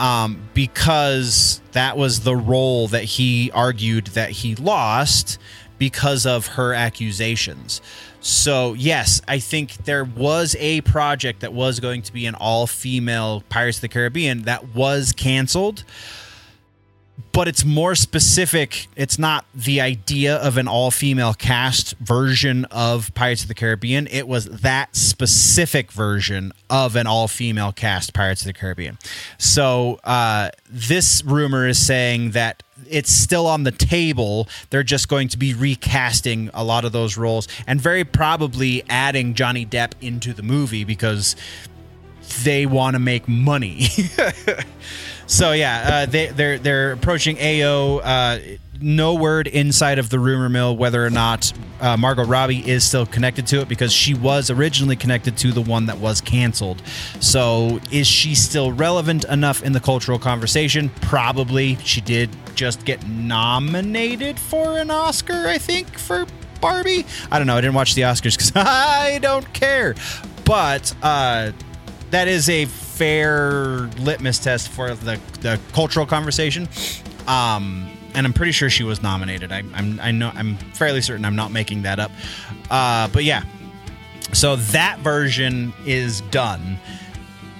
[0.00, 5.38] Um, because that was the role that he argued that he lost
[5.78, 7.80] because of her accusations.
[8.20, 12.66] So, yes, I think there was a project that was going to be an all
[12.66, 15.84] female Pirates of the Caribbean that was canceled.
[17.32, 18.86] But it's more specific.
[18.94, 24.06] It's not the idea of an all female cast version of Pirates of the Caribbean.
[24.08, 28.98] It was that specific version of an all female cast Pirates of the Caribbean.
[29.36, 34.48] So, uh, this rumor is saying that it's still on the table.
[34.70, 39.34] They're just going to be recasting a lot of those roles and very probably adding
[39.34, 41.36] Johnny Depp into the movie because
[42.44, 43.88] they want to make money.
[45.28, 48.00] so yeah, uh, they they're they're approaching Ayo.
[48.02, 52.84] Uh, no word inside of the rumor mill whether or not uh, Margot Robbie is
[52.84, 56.82] still connected to it because she was originally connected to the one that was canceled.
[57.20, 60.90] So is she still relevant enough in the cultural conversation?
[61.02, 61.76] Probably.
[61.76, 66.26] She did just get nominated for an Oscar, I think, for
[66.60, 67.06] Barbie.
[67.30, 67.56] I don't know.
[67.56, 69.94] I didn't watch the Oscars because I don't care.
[70.44, 71.52] But uh,
[72.10, 72.66] that is a
[72.98, 76.68] fair litmus test for the, the cultural conversation.
[77.28, 79.52] Um, and I'm pretty sure she was nominated.
[79.52, 82.10] I, I'm I know I'm fairly certain I'm not making that up.
[82.68, 83.44] Uh, but yeah,
[84.32, 86.78] so that version is done,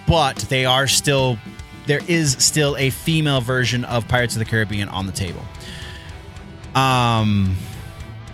[0.09, 1.39] but they are still
[1.86, 5.43] there is still a female version of Pirates of the Caribbean on the table.
[6.74, 7.57] Um.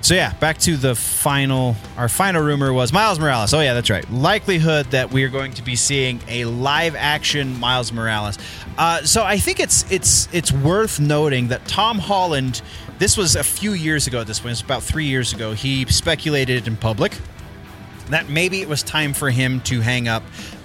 [0.04, 1.76] So yeah, back to the final.
[1.96, 3.54] Our final rumor was Miles Morales.
[3.54, 4.08] Oh yeah, that's right.
[4.10, 8.36] Likelihood that we are going to be seeing a live-action Miles Morales.
[8.76, 12.60] Uh, so I think it's it's it's worth noting that Tom Holland.
[12.98, 14.20] This was a few years ago.
[14.20, 15.54] At this point, it's about three years ago.
[15.54, 17.16] He speculated in public
[18.10, 20.22] that maybe it was time for him to hang up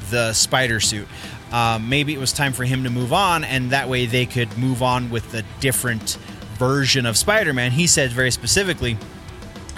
[0.09, 1.07] the spider suit.
[1.49, 4.57] Uh, maybe it was time for him to move on, and that way they could
[4.57, 6.17] move on with a different
[6.57, 7.71] version of Spider-Man.
[7.71, 8.97] He said very specifically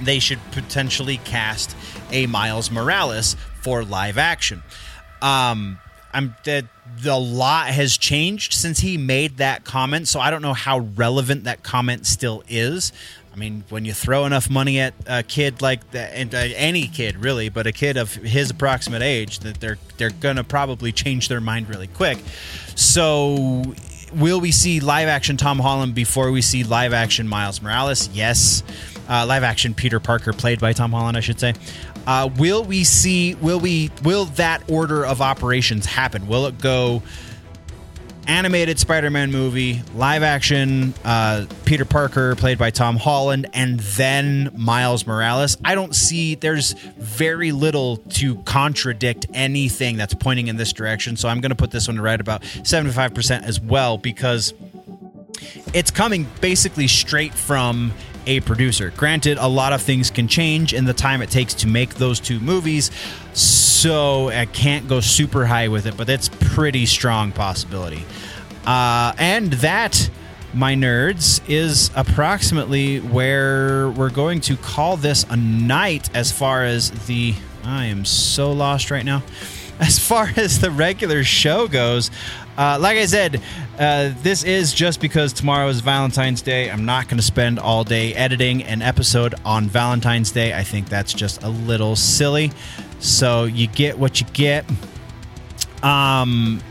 [0.04, 1.76] they should potentially cast
[2.12, 4.64] a Miles Morales for live action.
[5.22, 5.78] Um,
[6.14, 6.66] I'm that
[6.98, 11.46] the lot has changed since he made that comment, so I don't know how relevant
[11.46, 12.92] that comment still is.
[13.34, 16.88] I mean, when you throw enough money at a kid like that, and uh, any
[16.88, 21.30] kid really, but a kid of his approximate age, that they're they're gonna probably change
[21.30, 22.18] their mind really quick.
[22.76, 23.64] So,
[24.14, 28.10] will we see live action Tom Holland before we see live action Miles Morales?
[28.10, 28.64] Yes.
[29.10, 31.54] Uh, live action Peter Parker, played by Tom Holland, I should say.
[32.08, 33.36] Uh, will we see?
[33.36, 33.92] Will we?
[34.04, 36.28] Will that order of operations happen?
[36.28, 37.04] Will it go?
[38.28, 45.08] Animated Spider-Man movie, live action uh, Peter Parker, played by Tom Holland, and then Miles
[45.08, 45.58] Morales.
[45.66, 46.36] I don't see.
[46.36, 51.18] There's very little to contradict anything that's pointing in this direction.
[51.18, 54.54] So I'm going to put this one right about 75% as well because
[55.74, 57.92] it's coming basically straight from
[58.26, 58.92] a producer.
[58.96, 62.20] Granted, a lot of things can change in the time it takes to make those
[62.20, 62.92] two movies,
[63.34, 68.06] so I can't go super high with it, but that's pretty strong possibility.
[68.66, 70.10] Uh, and that
[70.54, 76.92] my nerds, is approximately where we're going to call this a night as far as
[77.08, 77.34] the.
[77.64, 79.24] I am so lost right now.
[79.80, 82.12] As far as the regular show goes,
[82.56, 83.42] uh, like I said,
[83.82, 86.70] uh, this is just because tomorrow is Valentine's Day.
[86.70, 90.54] I'm not going to spend all day editing an episode on Valentine's Day.
[90.54, 92.52] I think that's just a little silly.
[93.00, 94.66] So you get what you get.
[95.82, 96.62] Um,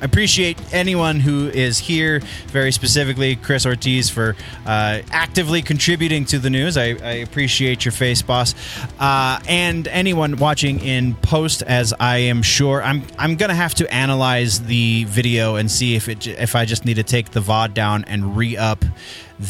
[0.00, 4.36] appreciate anyone who is here, very specifically Chris Ortiz, for
[4.66, 6.76] uh, actively contributing to the news.
[6.76, 8.54] I, I appreciate your face, boss,
[8.98, 11.62] uh, and anyone watching in post.
[11.62, 16.08] As I am sure, I'm I'm gonna have to analyze the video and see if
[16.08, 18.84] it if I just need to take the VOD down and re up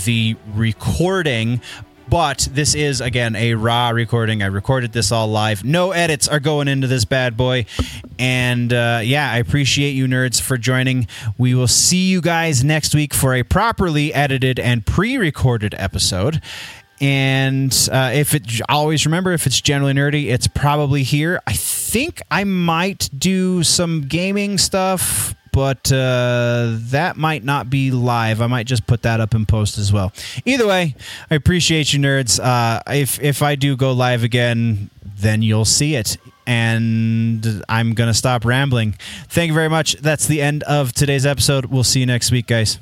[0.04, 1.60] the recording
[2.10, 4.42] but this is again a raw recording.
[4.42, 5.64] I recorded this all live.
[5.64, 7.66] No edits are going into this bad boy.
[8.18, 11.06] And uh, yeah, I appreciate you nerds for joining.
[11.38, 16.42] We will see you guys next week for a properly edited and pre-recorded episode.
[17.00, 21.40] And uh, if it always remember, if it's generally nerdy, it's probably here.
[21.46, 28.40] I think I might do some gaming stuff but uh, that might not be live.
[28.40, 30.12] I might just put that up in post as well.
[30.44, 30.94] Either way,
[31.30, 32.38] I appreciate you, nerds.
[32.38, 36.16] Uh, if if I do go live again, then you'll see it.
[36.46, 38.94] And I'm gonna stop rambling.
[39.28, 39.94] Thank you very much.
[39.94, 41.66] That's the end of today's episode.
[41.66, 42.78] We'll see you next week, guys.